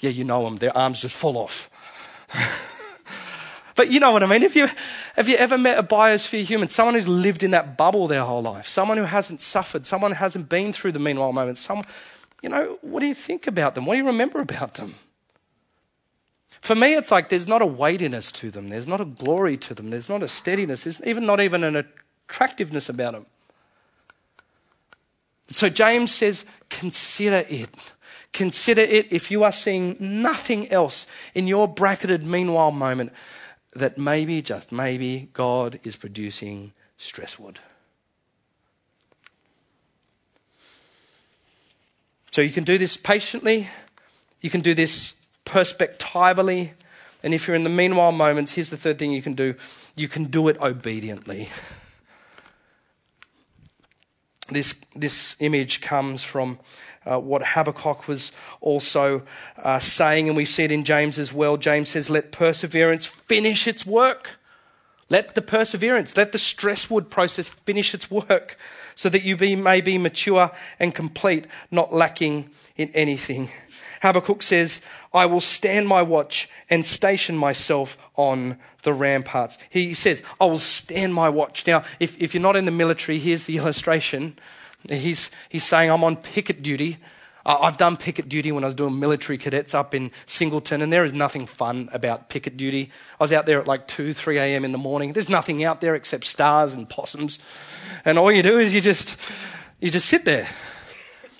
yeah, 0.00 0.10
you 0.10 0.24
know 0.24 0.44
them, 0.44 0.56
their 0.56 0.76
arms 0.76 1.00
just 1.00 1.16
fall 1.16 1.38
off. 1.38 1.70
but 3.74 3.90
you 3.90 4.00
know 4.00 4.12
what 4.12 4.22
I 4.22 4.26
mean? 4.26 4.42
If 4.42 4.54
you, 4.56 4.68
have 5.16 5.28
you 5.28 5.36
ever 5.36 5.56
met 5.56 5.78
a 5.78 5.82
biosphere 5.82 6.42
human, 6.42 6.68
someone 6.68 6.94
who's 6.94 7.08
lived 7.08 7.42
in 7.42 7.52
that 7.52 7.76
bubble 7.76 8.06
their 8.06 8.24
whole 8.24 8.42
life, 8.42 8.66
someone 8.66 8.98
who 8.98 9.04
hasn't 9.04 9.40
suffered, 9.40 9.86
someone 9.86 10.12
who 10.12 10.16
hasn't 10.16 10.48
been 10.48 10.72
through 10.72 10.92
the 10.92 10.98
meanwhile 10.98 11.32
moments, 11.32 11.60
someone, 11.60 11.86
you 12.42 12.48
know, 12.48 12.78
what 12.82 13.00
do 13.00 13.06
you 13.06 13.14
think 13.14 13.46
about 13.46 13.74
them? 13.74 13.86
What 13.86 13.94
do 13.94 13.98
you 13.98 14.06
remember 14.06 14.40
about 14.40 14.74
them? 14.74 14.96
For 16.60 16.74
me, 16.74 16.94
it's 16.94 17.10
like 17.10 17.28
there's 17.28 17.46
not 17.46 17.62
a 17.62 17.66
weightiness 17.66 18.32
to 18.32 18.50
them. 18.50 18.68
There's 18.68 18.88
not 18.88 19.00
a 19.00 19.04
glory 19.04 19.56
to 19.58 19.74
them. 19.74 19.90
There's 19.90 20.08
not 20.08 20.22
a 20.22 20.28
steadiness. 20.28 20.84
There's 20.84 21.02
even 21.02 21.26
not 21.26 21.40
even 21.40 21.62
an 21.62 21.76
attractiveness 22.26 22.88
about 22.88 23.12
them. 23.12 23.26
So 25.48 25.68
James 25.68 26.12
says, 26.12 26.44
consider 26.70 27.44
it. 27.48 27.70
Consider 28.32 28.82
it 28.82 29.12
if 29.12 29.30
you 29.30 29.44
are 29.44 29.52
seeing 29.52 29.96
nothing 30.00 30.70
else 30.70 31.06
in 31.34 31.46
your 31.46 31.68
bracketed 31.68 32.26
meanwhile 32.26 32.72
moment 32.72 33.12
that 33.72 33.98
maybe, 33.98 34.42
just 34.42 34.72
maybe, 34.72 35.28
God 35.32 35.78
is 35.84 35.96
producing 35.96 36.72
stress 36.96 37.38
wood. 37.38 37.58
So 42.30 42.42
you 42.42 42.50
can 42.50 42.64
do 42.64 42.78
this 42.78 42.96
patiently, 42.96 43.68
you 44.40 44.50
can 44.50 44.60
do 44.60 44.74
this 44.74 45.14
perspectively, 45.44 46.72
and 47.22 47.32
if 47.32 47.46
you're 47.46 47.54
in 47.54 47.62
the 47.62 47.70
meanwhile 47.70 48.10
moments, 48.10 48.52
here's 48.52 48.70
the 48.70 48.76
third 48.76 48.98
thing 48.98 49.12
you 49.12 49.22
can 49.22 49.34
do 49.34 49.54
you 49.96 50.08
can 50.08 50.24
do 50.24 50.48
it 50.48 50.60
obediently. 50.60 51.48
This, 54.50 54.74
this 54.94 55.36
image 55.40 55.80
comes 55.80 56.22
from 56.22 56.58
uh, 57.06 57.18
what 57.18 57.42
Habakkuk 57.42 58.06
was 58.06 58.32
also 58.60 59.22
uh, 59.56 59.78
saying, 59.78 60.28
and 60.28 60.36
we 60.36 60.44
see 60.44 60.64
it 60.64 60.72
in 60.72 60.84
James 60.84 61.18
as 61.18 61.32
well. 61.32 61.56
James 61.56 61.90
says, 61.90 62.10
Let 62.10 62.32
perseverance 62.32 63.06
finish 63.06 63.66
its 63.66 63.86
work. 63.86 64.38
Let 65.10 65.34
the 65.34 65.42
perseverance, 65.42 66.16
let 66.16 66.32
the 66.32 66.38
stress 66.38 66.90
wood 66.90 67.10
process 67.10 67.48
finish 67.48 67.94
its 67.94 68.10
work 68.10 68.56
so 68.94 69.08
that 69.10 69.22
you 69.22 69.36
be, 69.36 69.54
may 69.54 69.80
be 69.80 69.98
mature 69.98 70.50
and 70.78 70.94
complete, 70.94 71.46
not 71.70 71.92
lacking 71.92 72.50
in 72.76 72.88
anything. 72.94 73.50
Habakkuk 74.04 74.42
says, 74.42 74.82
I 75.14 75.24
will 75.24 75.40
stand 75.40 75.88
my 75.88 76.02
watch 76.02 76.46
and 76.68 76.84
station 76.84 77.38
myself 77.38 77.96
on 78.16 78.58
the 78.82 78.92
ramparts. 78.92 79.56
He 79.70 79.94
says, 79.94 80.22
I 80.38 80.44
will 80.44 80.58
stand 80.58 81.14
my 81.14 81.30
watch. 81.30 81.66
Now, 81.66 81.84
if, 81.98 82.20
if 82.20 82.34
you're 82.34 82.42
not 82.42 82.54
in 82.54 82.66
the 82.66 82.70
military, 82.70 83.18
here's 83.18 83.44
the 83.44 83.56
illustration. 83.60 84.38
He's, 84.90 85.30
he's 85.48 85.64
saying, 85.64 85.90
I'm 85.90 86.04
on 86.04 86.16
picket 86.16 86.62
duty. 86.62 86.98
I've 87.46 87.78
done 87.78 87.96
picket 87.96 88.28
duty 88.28 88.52
when 88.52 88.62
I 88.62 88.66
was 88.66 88.74
doing 88.74 88.98
military 88.98 89.38
cadets 89.38 89.74
up 89.74 89.94
in 89.94 90.10
Singleton, 90.26 90.82
and 90.82 90.92
there 90.92 91.04
is 91.04 91.12
nothing 91.12 91.46
fun 91.46 91.88
about 91.92 92.28
picket 92.28 92.58
duty. 92.58 92.90
I 93.18 93.24
was 93.24 93.32
out 93.32 93.46
there 93.46 93.60
at 93.60 93.66
like 93.66 93.88
2, 93.88 94.12
3 94.12 94.38
a.m. 94.38 94.64
in 94.66 94.72
the 94.72 94.78
morning. 94.78 95.14
There's 95.14 95.30
nothing 95.30 95.64
out 95.64 95.80
there 95.80 95.94
except 95.94 96.26
stars 96.26 96.74
and 96.74 96.88
possums. 96.88 97.38
And 98.04 98.18
all 98.18 98.30
you 98.32 98.42
do 98.42 98.58
is 98.58 98.74
you 98.74 98.82
just, 98.82 99.18
you 99.80 99.90
just 99.90 100.08
sit 100.08 100.26
there. 100.26 100.48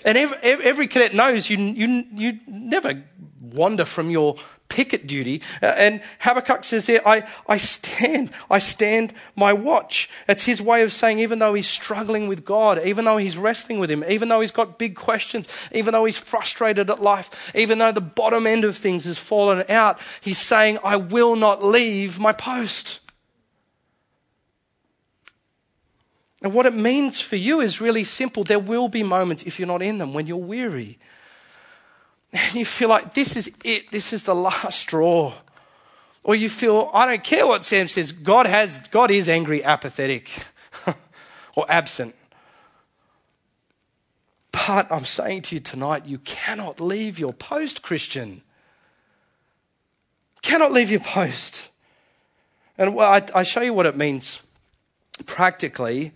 And 0.05 0.19
every, 0.19 0.39
every 0.43 0.87
cadet 0.87 1.15
knows 1.15 1.49
you, 1.49 1.59
you, 1.59 2.05
you 2.13 2.39
never 2.47 3.03
wander 3.41 3.85
from 3.85 4.11
your 4.11 4.37
picket 4.69 5.07
duty. 5.07 5.41
Uh, 5.63 5.67
and 5.67 6.01
Habakkuk 6.21 6.65
says 6.65 6.87
there, 6.87 7.07
I, 7.07 7.29
I 7.47 7.59
stand, 7.59 8.31
I 8.51 8.59
stand 8.59 9.13
my 9.37 9.53
watch. 9.53 10.11
It's 10.29 10.45
his 10.45 10.61
way 10.61 10.83
of 10.83 10.93
saying, 10.93 11.19
even 11.21 11.39
though 11.39 11.55
he's 11.55 11.69
struggling 11.69 12.27
with 12.27 12.45
God, 12.45 12.85
even 12.85 13.05
though 13.05 13.19
he's 13.19 13.37
wrestling 13.37 13.79
with 13.79 13.91
him, 13.91 14.05
even 14.09 14.29
though 14.29 14.41
he's 14.41 14.51
got 14.51 14.79
big 14.79 14.97
questions, 14.97 15.49
even 15.73 15.93
though 15.93 16.05
he's 16.05 16.17
frustrated 16.17 16.91
at 16.91 17.01
life, 17.01 17.53
even 17.55 17.79
though 17.79 17.93
the 17.93 18.01
bottom 18.01 18.47
end 18.47 18.65
of 18.65 18.77
things 18.77 19.05
has 19.05 19.19
fallen 19.19 19.65
out, 19.69 20.01
he's 20.21 20.39
saying, 20.39 20.79
I 20.83 20.97
will 20.97 21.37
not 21.37 21.63
leave 21.63 22.19
my 22.19 22.33
post. 22.33 23.01
And 26.45 26.53
what 26.53 26.67
it 26.67 26.75
means 26.75 27.23
for 27.23 27.37
you 27.37 27.63
is 27.63 27.81
really 27.81 28.05
simple. 28.05 28.45
There 28.45 28.59
will 28.59 28.89
be 28.89 29.03
moments, 29.03 29.45
if 29.45 29.59
you're 29.59 29.67
not 29.67 29.81
in 29.81 29.97
them, 29.97 30.13
when 30.13 30.27
you're 30.27 30.37
weary 30.37 30.99
and 32.35 32.55
you 32.55 32.67
feel 32.67 32.91
like 32.91 33.15
this 33.15 33.35
is 33.35 33.51
it, 33.65 33.91
this 33.91 34.13
is 34.13 34.25
the 34.25 34.35
last 34.35 34.79
straw. 34.79 35.33
Or 36.23 36.35
you 36.35 36.51
feel, 36.51 36.91
I 36.93 37.07
don't 37.07 37.25
care 37.25 37.47
what 37.47 37.65
Sam 37.65 37.89
says, 37.89 38.13
God 38.13 38.47
has, 38.47 38.87
God 38.89 39.11
is 39.11 39.27
angry, 39.27 39.65
apathetic, 39.65 40.31
or 41.57 41.65
absent. 41.71 42.15
But 44.53 44.93
I'm 44.93 45.07
saying 45.07 45.43
to 45.43 45.57
you 45.57 45.61
tonight, 45.63 46.05
you 46.05 46.19
cannot 46.19 46.79
leave 46.79 47.19
your 47.19 47.33
post, 47.33 47.81
Christian. 47.81 48.43
Cannot 50.43 50.73
leave 50.73 50.91
your 50.91 51.01
post. 51.01 51.71
And 52.77 52.95
well, 52.95 53.11
I, 53.11 53.23
I 53.35 53.43
show 53.45 53.63
you 53.63 53.73
what 53.73 53.87
it 53.87 53.97
means 53.97 54.43
practically. 55.25 56.13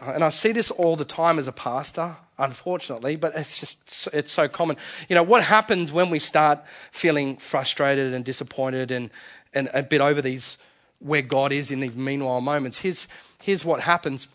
Uh, 0.00 0.12
and 0.12 0.24
I 0.24 0.28
see 0.30 0.52
this 0.52 0.70
all 0.70 0.96
the 0.96 1.04
time 1.04 1.38
as 1.38 1.48
a 1.48 1.52
pastor 1.52 2.16
unfortunately, 2.38 3.16
but 3.16 3.34
it's 3.34 3.60
just 3.60 4.08
it's 4.12 4.32
so 4.32 4.48
common. 4.48 4.76
You 5.08 5.16
know, 5.16 5.22
what 5.22 5.42
happens 5.44 5.92
when 5.92 6.08
we 6.08 6.18
start 6.18 6.60
feeling 6.92 7.36
frustrated 7.36 8.14
and 8.14 8.24
disappointed 8.24 8.90
and, 8.90 9.10
and 9.52 9.68
a 9.74 9.82
bit 9.82 10.00
over 10.00 10.22
these 10.22 10.56
where 11.00 11.22
God 11.22 11.52
is 11.52 11.70
in 11.70 11.80
these 11.80 11.96
meanwhile 11.96 12.40
moments? 12.40 12.78
Here's, 12.78 13.06
here's 13.42 13.64
what 13.64 13.82
happens. 13.82 14.28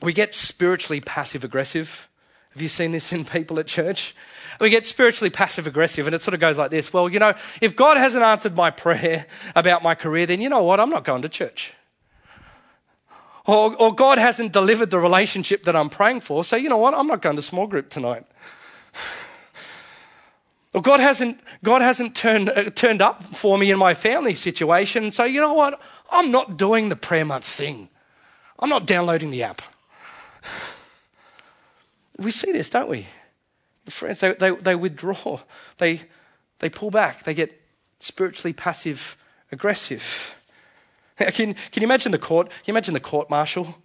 We 0.00 0.12
get 0.12 0.34
spiritually 0.34 1.00
passive 1.00 1.44
aggressive. 1.44 2.08
Have 2.52 2.60
you 2.60 2.68
seen 2.68 2.92
this 2.92 3.12
in 3.12 3.24
people 3.24 3.58
at 3.58 3.66
church? 3.66 4.14
We 4.60 4.68
get 4.68 4.84
spiritually 4.84 5.30
passive 5.30 5.66
aggressive, 5.66 6.06
and 6.06 6.14
it 6.14 6.20
sort 6.20 6.34
of 6.34 6.40
goes 6.40 6.58
like 6.58 6.70
this 6.70 6.92
Well, 6.92 7.08
you 7.08 7.18
know, 7.18 7.34
if 7.62 7.74
God 7.74 7.96
hasn't 7.96 8.22
answered 8.22 8.54
my 8.54 8.70
prayer 8.70 9.26
about 9.56 9.82
my 9.82 9.94
career, 9.94 10.26
then 10.26 10.40
you 10.40 10.50
know 10.50 10.62
what? 10.62 10.80
I'm 10.80 10.90
not 10.90 11.04
going 11.04 11.22
to 11.22 11.28
church. 11.28 11.72
Or, 13.44 13.74
or 13.80 13.94
God 13.94 14.18
hasn't 14.18 14.52
delivered 14.52 14.90
the 14.90 14.98
relationship 14.98 15.64
that 15.64 15.74
I'm 15.74 15.90
praying 15.90 16.20
for, 16.20 16.44
so 16.44 16.56
you 16.56 16.68
know 16.68 16.76
what? 16.76 16.94
I'm 16.94 17.06
not 17.06 17.22
going 17.22 17.36
to 17.36 17.42
small 17.42 17.66
group 17.66 17.90
tonight. 17.90 18.24
Or 20.74 20.80
God 20.80 21.00
hasn't, 21.00 21.38
God 21.62 21.82
hasn't 21.82 22.16
turned, 22.16 22.48
uh, 22.48 22.70
turned 22.70 23.02
up 23.02 23.22
for 23.22 23.58
me 23.58 23.70
in 23.70 23.76
my 23.78 23.92
family 23.92 24.34
situation, 24.34 25.10
so 25.10 25.22
you 25.22 25.38
know 25.38 25.52
what? 25.52 25.78
I'm 26.10 26.30
not 26.30 26.56
doing 26.56 26.88
the 26.88 26.96
prayer 26.96 27.26
month 27.26 27.44
thing. 27.44 27.90
I'm 28.58 28.70
not 28.70 28.86
downloading 28.86 29.30
the 29.30 29.42
app. 29.42 29.60
We 32.18 32.30
see 32.30 32.52
this, 32.52 32.70
don't 32.70 32.88
we? 32.88 33.06
Friends, 33.86 34.20
they, 34.20 34.32
they, 34.32 34.50
they 34.52 34.74
withdraw, 34.74 35.40
they, 35.76 36.02
they 36.60 36.70
pull 36.70 36.90
back, 36.90 37.24
they 37.24 37.34
get 37.34 37.60
spiritually 37.98 38.54
passive 38.54 39.16
aggressive. 39.52 40.34
Can, 41.18 41.54
can 41.54 41.82
you 41.82 41.82
imagine 41.82 42.10
the 42.10 42.18
court? 42.18 42.48
Can 42.48 42.60
you 42.66 42.72
imagine 42.72 42.94
the 42.94 43.00
court 43.00 43.28
martial 43.28 43.76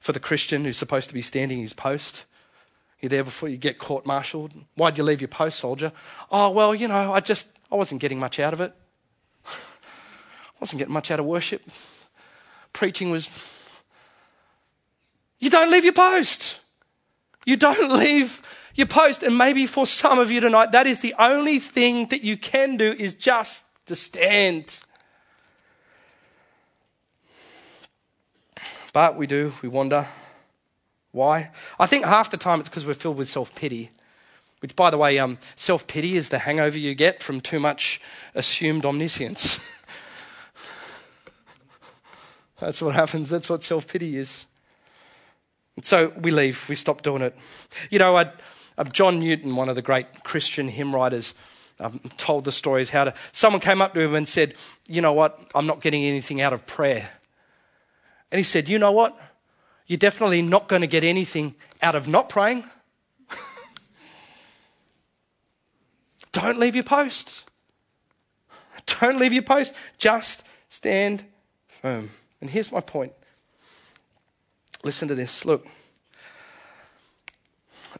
for 0.00 0.12
the 0.12 0.20
Christian 0.20 0.64
who's 0.64 0.78
supposed 0.78 1.08
to 1.08 1.14
be 1.14 1.22
standing 1.22 1.60
his 1.60 1.72
post? 1.74 2.24
You're 3.00 3.10
there 3.10 3.24
before 3.24 3.48
you 3.48 3.56
get 3.56 3.78
court 3.78 4.06
martialed. 4.06 4.52
Why'd 4.76 4.96
you 4.96 5.04
leave 5.04 5.20
your 5.20 5.28
post, 5.28 5.58
soldier? 5.58 5.92
Oh, 6.30 6.50
well, 6.50 6.74
you 6.74 6.88
know, 6.88 7.12
I 7.12 7.20
just, 7.20 7.48
I 7.70 7.74
wasn't 7.74 8.00
getting 8.00 8.18
much 8.18 8.38
out 8.38 8.52
of 8.52 8.60
it. 8.60 8.72
I 9.44 9.50
wasn't 10.60 10.78
getting 10.78 10.94
much 10.94 11.10
out 11.10 11.20
of 11.20 11.26
worship. 11.26 11.62
Preaching 12.72 13.10
was. 13.10 13.28
You 15.40 15.50
don't 15.50 15.70
leave 15.70 15.84
your 15.84 15.92
post. 15.92 16.60
You 17.44 17.56
don't 17.56 17.92
leave 17.98 18.40
your 18.76 18.86
post. 18.86 19.24
And 19.24 19.36
maybe 19.36 19.66
for 19.66 19.84
some 19.84 20.20
of 20.20 20.30
you 20.30 20.40
tonight, 20.40 20.72
that 20.72 20.86
is 20.86 21.00
the 21.00 21.14
only 21.18 21.58
thing 21.58 22.06
that 22.06 22.22
you 22.22 22.36
can 22.36 22.76
do 22.76 22.92
is 22.92 23.16
just 23.16 23.66
to 23.86 23.96
stand 23.96 24.78
But 28.92 29.16
we 29.16 29.26
do, 29.26 29.54
we 29.62 29.68
wonder. 29.68 30.06
Why? 31.12 31.50
I 31.78 31.86
think 31.86 32.04
half 32.04 32.30
the 32.30 32.36
time 32.36 32.60
it's 32.60 32.68
because 32.68 32.86
we're 32.86 32.94
filled 32.94 33.16
with 33.16 33.28
self 33.28 33.54
pity. 33.54 33.90
Which, 34.60 34.76
by 34.76 34.90
the 34.90 34.98
way, 34.98 35.18
um, 35.18 35.38
self 35.56 35.86
pity 35.86 36.16
is 36.16 36.28
the 36.28 36.38
hangover 36.38 36.78
you 36.78 36.94
get 36.94 37.22
from 37.22 37.40
too 37.40 37.58
much 37.58 38.00
assumed 38.34 38.86
omniscience. 38.86 39.58
That's 42.60 42.80
what 42.80 42.94
happens. 42.94 43.28
That's 43.28 43.50
what 43.50 43.64
self 43.64 43.88
pity 43.88 44.16
is. 44.16 44.46
And 45.76 45.84
so 45.84 46.12
we 46.20 46.30
leave, 46.30 46.68
we 46.68 46.74
stop 46.74 47.02
doing 47.02 47.22
it. 47.22 47.34
You 47.90 47.98
know, 47.98 48.16
uh, 48.16 48.30
John 48.92 49.20
Newton, 49.20 49.56
one 49.56 49.68
of 49.68 49.74
the 49.74 49.82
great 49.82 50.22
Christian 50.22 50.68
hymn 50.68 50.94
writers, 50.94 51.34
um, 51.80 52.00
told 52.16 52.44
the 52.44 52.52
stories 52.52 52.90
how 52.90 53.04
to. 53.04 53.14
Someone 53.32 53.60
came 53.60 53.82
up 53.82 53.94
to 53.94 54.00
him 54.00 54.14
and 54.14 54.28
said, 54.28 54.54
You 54.88 55.00
know 55.00 55.12
what? 55.12 55.40
I'm 55.54 55.66
not 55.66 55.80
getting 55.80 56.04
anything 56.04 56.40
out 56.40 56.52
of 56.52 56.66
prayer. 56.66 57.10
And 58.32 58.38
he 58.38 58.44
said, 58.44 58.68
You 58.68 58.80
know 58.80 58.90
what? 58.90 59.16
You're 59.86 59.98
definitely 59.98 60.42
not 60.42 60.66
going 60.66 60.80
to 60.80 60.88
get 60.88 61.04
anything 61.04 61.54
out 61.82 61.94
of 61.94 62.08
not 62.08 62.28
praying. 62.30 62.64
Don't 66.32 66.58
leave 66.58 66.74
your 66.74 66.82
post. 66.84 67.48
Don't 68.86 69.18
leave 69.18 69.34
your 69.34 69.42
post. 69.42 69.74
Just 69.98 70.44
stand 70.70 71.24
firm. 71.68 72.10
And 72.40 72.48
here's 72.48 72.72
my 72.72 72.80
point. 72.80 73.12
Listen 74.82 75.08
to 75.08 75.14
this. 75.14 75.44
Look, 75.44 75.66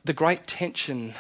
the 0.05 0.15
great 0.15 0.47
tension 0.47 1.13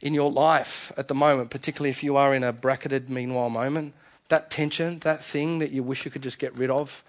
in 0.00 0.12
your 0.14 0.30
life 0.30 0.92
at 0.96 1.08
the 1.08 1.14
moment, 1.14 1.50
particularly 1.50 1.90
if 1.90 2.02
you 2.02 2.16
are 2.16 2.34
in 2.34 2.44
a 2.44 2.52
bracketed 2.52 3.08
meanwhile 3.08 3.50
moment, 3.50 3.94
that 4.28 4.50
tension, 4.50 4.98
that 5.00 5.24
thing 5.24 5.58
that 5.58 5.72
you 5.72 5.82
wish 5.82 6.04
you 6.04 6.10
could 6.10 6.22
just 6.22 6.38
get 6.38 6.56
rid 6.58 6.70
of, 6.70 7.02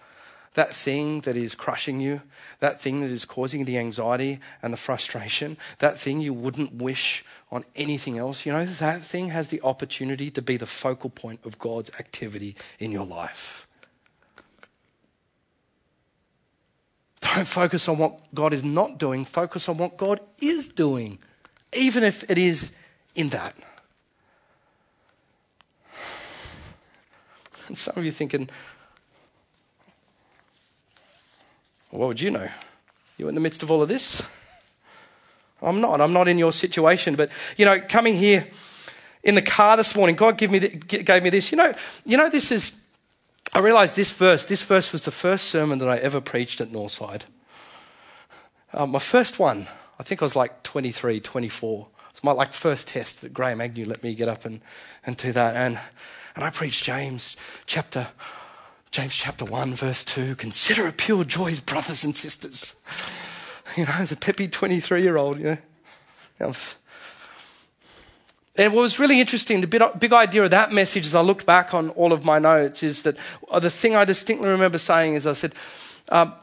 that 0.54 0.74
thing 0.74 1.22
that 1.22 1.36
is 1.36 1.56
crushing 1.56 2.02
you, 2.02 2.22
that 2.60 2.82
thing 2.82 3.02
that 3.02 3.10
is 3.10 3.24
causing 3.24 3.66
the 3.66 3.78
anxiety 3.78 4.40
and 4.62 4.74
the 4.74 4.78
frustration, 4.78 5.58
that 5.80 5.98
thing 5.98 6.20
you 6.20 6.34
wouldn't 6.34 6.74
wish 6.74 7.24
on 7.52 7.64
anything 7.76 8.18
else, 8.18 8.46
you 8.46 8.52
know, 8.52 8.66
that 8.66 9.02
thing 9.02 9.30
has 9.30 9.48
the 9.48 9.62
opportunity 9.62 10.30
to 10.30 10.42
be 10.42 10.58
the 10.58 10.66
focal 10.66 11.10
point 11.10 11.40
of 11.46 11.58
God's 11.58 11.90
activity 12.00 12.56
in 12.80 12.92
your 12.92 13.06
life. 13.06 13.68
Don't 17.22 17.48
focus 17.48 17.88
on 17.88 17.98
what 17.98 18.20
God 18.34 18.52
is 18.52 18.64
not 18.64 18.98
doing, 18.98 19.24
focus 19.24 19.70
on 19.70 19.78
what 19.78 19.96
God 19.96 20.20
is 20.42 20.68
doing, 20.68 21.20
even 21.72 22.04
if 22.04 22.30
it 22.30 22.38
is 22.38 22.72
in 23.16 23.30
that. 23.30 23.56
And 27.68 27.78
some 27.78 27.94
of 27.96 28.04
you 28.04 28.12
thinking, 28.12 28.50
what 31.92 32.08
would 32.08 32.22
you 32.22 32.32
know? 32.32 32.50
You're 33.18 33.30
in 33.30 33.36
the 33.36 33.42
midst 33.42 33.64
of 33.64 33.70
all 33.70 33.82
of 33.82 33.90
this? 33.90 34.22
I'm 35.62 35.80
not. 35.80 36.02
I'm 36.02 36.14
not 36.14 36.28
in 36.28 36.38
your 36.38 36.52
situation. 36.52 37.16
But, 37.16 37.30
you 37.58 37.66
know, 37.66 37.80
coming 37.82 38.16
here 38.16 38.48
in 39.24 39.36
the 39.36 39.42
car 39.42 39.78
this 39.78 39.96
morning, 39.96 40.16
God 40.16 40.38
gave 40.38 40.50
me, 40.50 40.60
gave 40.60 41.24
me 41.24 41.30
this. 41.30 41.52
You 41.52 41.58
know, 41.58 41.74
you 42.06 42.18
know, 42.18 42.30
this 42.30 42.52
is, 42.52 42.72
I 43.54 43.60
realized 43.60 43.96
this 43.96 44.12
verse, 44.12 44.46
this 44.46 44.64
verse 44.64 44.92
was 44.92 45.06
the 45.06 45.12
first 45.12 45.48
sermon 45.48 45.80
that 45.80 45.90
I 45.90 45.98
ever 45.98 46.20
preached 46.20 46.62
at 46.62 46.70
Northside. 46.70 47.24
Uh, 48.74 48.86
my 48.86 49.00
first 49.00 49.38
one, 49.38 49.68
I 50.00 50.04
think 50.04 50.22
I 50.22 50.26
was 50.26 50.36
like 50.36 50.64
23, 50.64 51.20
24. 51.20 51.88
It's 52.10 52.24
my 52.24 52.32
like 52.32 52.54
first 52.54 52.88
test 52.88 53.22
that 53.22 53.34
Graham 53.34 53.62
Agnew 53.62 53.86
let 53.86 54.02
me 54.02 54.16
get 54.16 54.30
up 54.30 54.46
and, 54.46 54.62
and 55.06 55.18
do 55.18 55.32
that. 55.34 55.56
And, 55.56 55.80
and 56.36 56.44
I 56.44 56.50
preached 56.50 56.84
James 56.84 57.36
chapter 57.66 58.08
James 58.92 59.16
chapter 59.16 59.46
1, 59.46 59.74
verse 59.74 60.04
2 60.04 60.36
Consider 60.36 60.88
it 60.88 60.98
pure 60.98 61.24
joy, 61.24 61.56
brothers 61.66 62.04
and 62.04 62.16
sisters. 62.16 62.76
You 63.78 63.86
know, 63.86 63.94
as 63.94 64.12
a 64.12 64.18
peppy 64.18 64.50
23 64.50 65.02
year 65.02 65.16
old, 65.16 65.40
you 65.40 65.58
know. 66.42 66.54
And 68.58 68.74
what 68.74 68.82
was 68.82 69.00
really 69.00 69.22
interesting, 69.22 69.62
the 69.62 69.68
big, 69.68 69.82
big 69.98 70.12
idea 70.12 70.44
of 70.44 70.52
that 70.52 70.74
message 70.74 71.06
as 71.06 71.16
I 71.16 71.22
looked 71.22 71.46
back 71.46 71.74
on 71.74 71.90
all 71.92 72.12
of 72.12 72.26
my 72.26 72.38
notes 72.38 72.84
is 72.84 73.04
that 73.04 73.16
uh, 73.50 73.60
the 73.60 73.70
thing 73.70 73.96
I 73.96 74.04
distinctly 74.04 74.50
remember 74.50 74.78
saying 74.78 75.14
is 75.14 75.26
I 75.26 75.34
said, 75.34 75.56
um, 76.10 76.34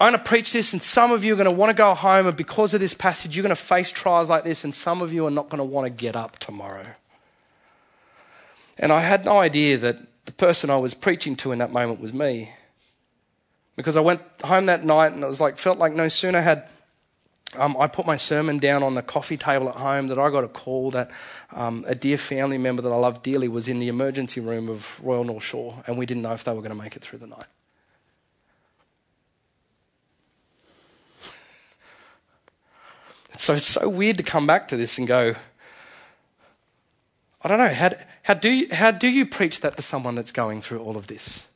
I'm 0.00 0.10
going 0.10 0.24
to 0.24 0.28
preach 0.28 0.52
this, 0.52 0.72
and 0.72 0.82
some 0.82 1.12
of 1.12 1.22
you 1.22 1.34
are 1.34 1.36
going 1.36 1.48
to 1.48 1.54
want 1.54 1.70
to 1.70 1.74
go 1.74 1.94
home, 1.94 2.26
and 2.26 2.36
because 2.36 2.74
of 2.74 2.80
this 2.80 2.94
passage, 2.94 3.36
you're 3.36 3.44
going 3.44 3.54
to 3.54 3.62
face 3.62 3.92
trials 3.92 4.28
like 4.28 4.42
this, 4.42 4.64
and 4.64 4.74
some 4.74 5.02
of 5.02 5.12
you 5.12 5.24
are 5.24 5.30
not 5.30 5.50
going 5.50 5.58
to 5.58 5.64
want 5.64 5.86
to 5.86 5.90
get 5.90 6.16
up 6.16 6.38
tomorrow. 6.40 6.86
And 8.76 8.90
I 8.90 9.02
had 9.02 9.24
no 9.24 9.38
idea 9.38 9.78
that 9.78 10.09
the 10.30 10.36
person 10.36 10.70
I 10.70 10.76
was 10.76 10.94
preaching 10.94 11.34
to 11.36 11.50
in 11.50 11.58
that 11.58 11.72
moment 11.72 12.00
was 12.00 12.14
me. 12.14 12.50
Because 13.74 13.96
I 13.96 14.00
went 14.00 14.20
home 14.44 14.66
that 14.66 14.84
night 14.84 15.12
and 15.12 15.24
it 15.24 15.26
was 15.26 15.40
like, 15.40 15.58
felt 15.58 15.76
like 15.76 15.92
no 15.92 16.06
sooner 16.06 16.40
had 16.40 16.68
um, 17.56 17.76
I 17.76 17.88
put 17.88 18.06
my 18.06 18.16
sermon 18.16 18.60
down 18.60 18.84
on 18.84 18.94
the 18.94 19.02
coffee 19.02 19.36
table 19.36 19.68
at 19.68 19.74
home 19.74 20.06
that 20.06 20.20
I 20.20 20.30
got 20.30 20.44
a 20.44 20.48
call 20.48 20.92
that 20.92 21.10
um, 21.50 21.84
a 21.88 21.96
dear 21.96 22.16
family 22.16 22.58
member 22.58 22.80
that 22.80 22.92
I 22.92 22.96
love 22.96 23.24
dearly 23.24 23.48
was 23.48 23.66
in 23.66 23.80
the 23.80 23.88
emergency 23.88 24.40
room 24.40 24.68
of 24.68 25.00
Royal 25.02 25.24
North 25.24 25.42
Shore 25.42 25.82
and 25.88 25.98
we 25.98 26.06
didn't 26.06 26.22
know 26.22 26.32
if 26.32 26.44
they 26.44 26.52
were 26.52 26.62
going 26.62 26.70
to 26.70 26.76
make 26.80 26.94
it 26.94 27.02
through 27.02 27.18
the 27.18 27.26
night. 27.26 27.48
so 33.36 33.54
it's 33.54 33.66
so 33.66 33.88
weird 33.88 34.16
to 34.18 34.22
come 34.22 34.46
back 34.46 34.68
to 34.68 34.76
this 34.76 34.96
and 34.96 35.08
go, 35.08 35.34
I 37.42 37.48
don't 37.48 37.58
know, 37.58 37.68
how, 37.68 37.90
how, 38.22 38.34
do 38.34 38.50
you, 38.50 38.74
how 38.74 38.90
do 38.90 39.08
you 39.08 39.24
preach 39.24 39.60
that 39.60 39.76
to 39.76 39.82
someone 39.82 40.14
that's 40.14 40.32
going 40.32 40.60
through 40.60 40.80
all 40.80 40.96
of 40.96 41.06
this? 41.06 41.46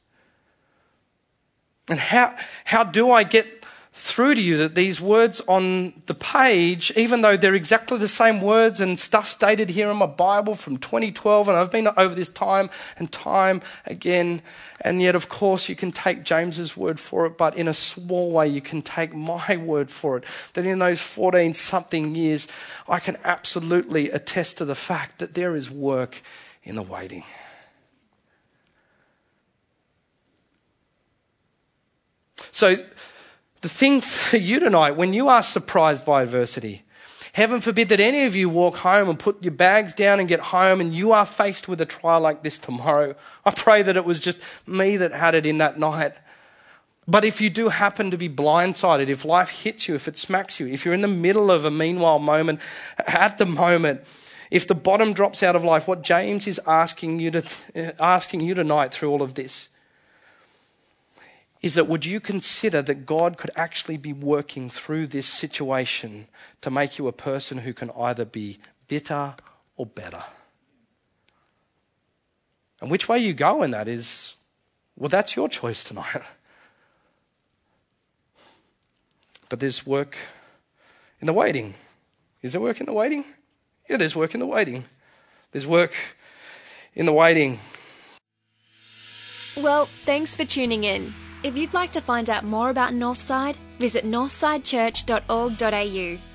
And 1.89 2.01
how, 2.01 2.35
how 2.65 2.85
do 2.85 3.11
I 3.11 3.25
get 3.25 3.67
through 3.97 4.35
to 4.35 4.43
you 4.43 4.57
that 4.57 4.75
these 4.75 5.01
words 5.01 5.41
on 5.47 5.93
the 6.07 6.15
page, 6.15 6.91
even 6.97 7.21
though 7.21 7.37
they're 7.37 7.55
exactly 7.55 7.97
the 7.97 8.09
same 8.09 8.41
words 8.41 8.81
and 8.81 8.99
stuff 8.99 9.31
stated 9.31 9.71
here 9.71 9.89
in 9.89 9.97
my 9.97 10.07
Bible 10.07 10.57
from 10.57 10.79
2012, 10.79 11.49
and 11.49 11.57
I've 11.57 11.71
been 11.71 11.87
over 11.97 12.13
this 12.13 12.29
time 12.29 12.71
and 12.99 13.11
time 13.13 13.63
again, 13.87 14.43
and 14.81 15.01
yet, 15.01 15.15
of 15.15 15.29
course, 15.29 15.69
you 15.69 15.77
can 15.77 15.93
take 15.93 16.25
James's 16.25 16.77
word 16.77 16.99
for 16.99 17.25
it, 17.27 17.39
but 17.39 17.57
in 17.57 17.69
a 17.69 17.75
small 17.75 18.33
way, 18.33 18.49
you 18.49 18.61
can 18.61 18.83
take 18.83 19.15
my 19.15 19.57
word 19.65 19.91
for 19.91 20.17
it. 20.17 20.25
That 20.55 20.67
in 20.67 20.81
those 20.81 21.01
14 21.01 21.55
something 21.55 22.17
years, 22.17 22.49
I 22.89 22.99
can 22.99 23.17
absolutely 23.23 24.11
attest 24.11 24.59
to 24.59 24.65
the 24.65 24.75
fact 24.75 25.21
that 25.21 25.35
there 25.35 25.55
is 25.55 25.71
work 25.71 26.21
in 26.65 26.75
the 26.75 26.83
waiting. 26.83 27.23
So, 32.51 32.75
the 33.65 33.71
thing 33.71 34.03
for 34.03 34.37
you 34.37 34.61
tonight, 34.61 34.91
when 34.91 35.15
you 35.15 35.29
are 35.29 35.43
surprised 35.43 36.05
by 36.05 36.21
adversity, 36.21 36.83
heaven 37.33 37.63
forbid 37.63 37.89
that 37.89 37.99
any 37.99 38.27
of 38.27 38.37
you 38.37 38.51
walk 38.51 38.77
home 38.77 39.09
and 39.09 39.19
put 39.19 39.43
your 39.43 39.55
bags 39.55 39.95
down 39.95 40.21
and 40.21 40.29
get 40.29 40.39
home 40.39 40.83
and 40.83 40.95
you 40.95 41.13
are 41.13 41.25
faced 41.25 41.67
with 41.67 41.81
a 41.81 41.87
trial 41.87 42.21
like 42.21 42.43
this 42.43 42.59
tomorrow. 42.59 43.15
I 43.43 43.53
pray 43.53 43.81
that 43.81 43.97
it 43.97 44.05
was 44.05 44.21
just 44.21 44.37
me 44.67 44.99
that 44.99 45.15
had 45.15 45.35
it 45.35 45.47
in 45.47 45.57
that 45.59 45.79
night. 45.79 46.13
But 47.09 47.25
if 47.25 47.41
you 47.41 47.49
do 47.49 47.71
happen 47.71 48.11
to 48.11 48.19
be 48.19 48.29
blindsided, 48.29 49.09
if 49.09 49.25
life 49.25 49.49
hits 49.49 49.89
you, 49.89 49.95
if 49.95 50.09
it 50.09 50.19
smacks 50.19 50.61
you, 50.61 50.67
if 50.67 50.85
you're 50.85 50.93
in 50.93 51.01
the 51.01 51.09
middle 51.09 51.51
of 51.51 51.65
a 51.65 51.71
meanwhile 51.71 52.19
moment, 52.19 52.61
at 53.07 53.39
the 53.39 53.47
moment, 53.47 54.03
if 54.51 54.67
the 54.67 54.75
bottom 54.75 55.15
drops 55.15 55.43
out 55.43 55.57
of 55.57 55.65
life, 55.65 55.89
what 55.89 56.03
James 56.03 56.47
is 56.47 56.61
asking 56.67 57.19
you 57.19 57.31
to 57.31 57.43
asking 57.99 58.41
you 58.41 58.53
tonight 58.53 58.93
through 58.93 59.11
all 59.11 59.23
of 59.23 59.33
this 59.33 59.71
is 61.65 61.77
that 61.77 61.89
would 61.89 62.05
you 62.05 62.21
consider 62.21 62.83
that 62.83 63.07
God 63.07 63.39
could 63.39 63.51
actually 63.57 63.97
be 63.97 64.13
working 64.13 64.69
through 64.69 65.07
this 65.07 65.27
situation 65.27 66.29
to 66.61 66.71
make 66.71 66.99
you 66.99 67.09
a 67.09 67.13
person 67.13 67.57
who 67.57 67.73
can 67.73 67.91
either 67.99 68.27
be 68.27 68.59
bitter 68.87 69.35
or 69.75 69.87
better? 69.87 70.25
And 72.83 72.91
which 72.91 73.09
way 73.09 73.19
you 73.19 73.33
go 73.33 73.63
in 73.63 73.71
that 73.71 73.89
is, 73.89 74.35
well, 74.95 75.09
that's 75.09 75.37
your 75.37 75.49
choice 75.49 75.83
tonight. 75.83 76.23
But 79.51 79.61
there's 79.61 79.87
work 79.87 80.17
in 81.21 81.27
the 81.27 81.33
waiting. 81.33 81.75
Is 82.43 82.53
there 82.53 82.61
work 82.61 82.81
in 82.81 82.87
the 82.87 82.93
waiting? 82.93 83.25
Yeah, 83.89 83.99
there's 83.99 84.17
work 84.17 84.35
in 84.35 84.41
the 84.41 84.47
waiting. 84.47 84.85
There's 85.53 85.67
work 85.67 85.95
in 86.95 87.07
the 87.07 87.13
waiting. 87.13 87.61
Well, 89.57 89.85
thanks 89.85 90.35
for 90.35 90.45
tuning 90.45 90.85
in. 90.85 91.15
If 91.45 91.57
you'd 91.59 91.75
like 91.75 91.93
to 91.93 92.01
find 92.01 92.31
out 92.31 92.43
more 92.43 92.71
about 92.71 92.95
Northside, 92.95 93.57
visit 93.79 94.07
northsidechurch.org.au. 94.07 96.34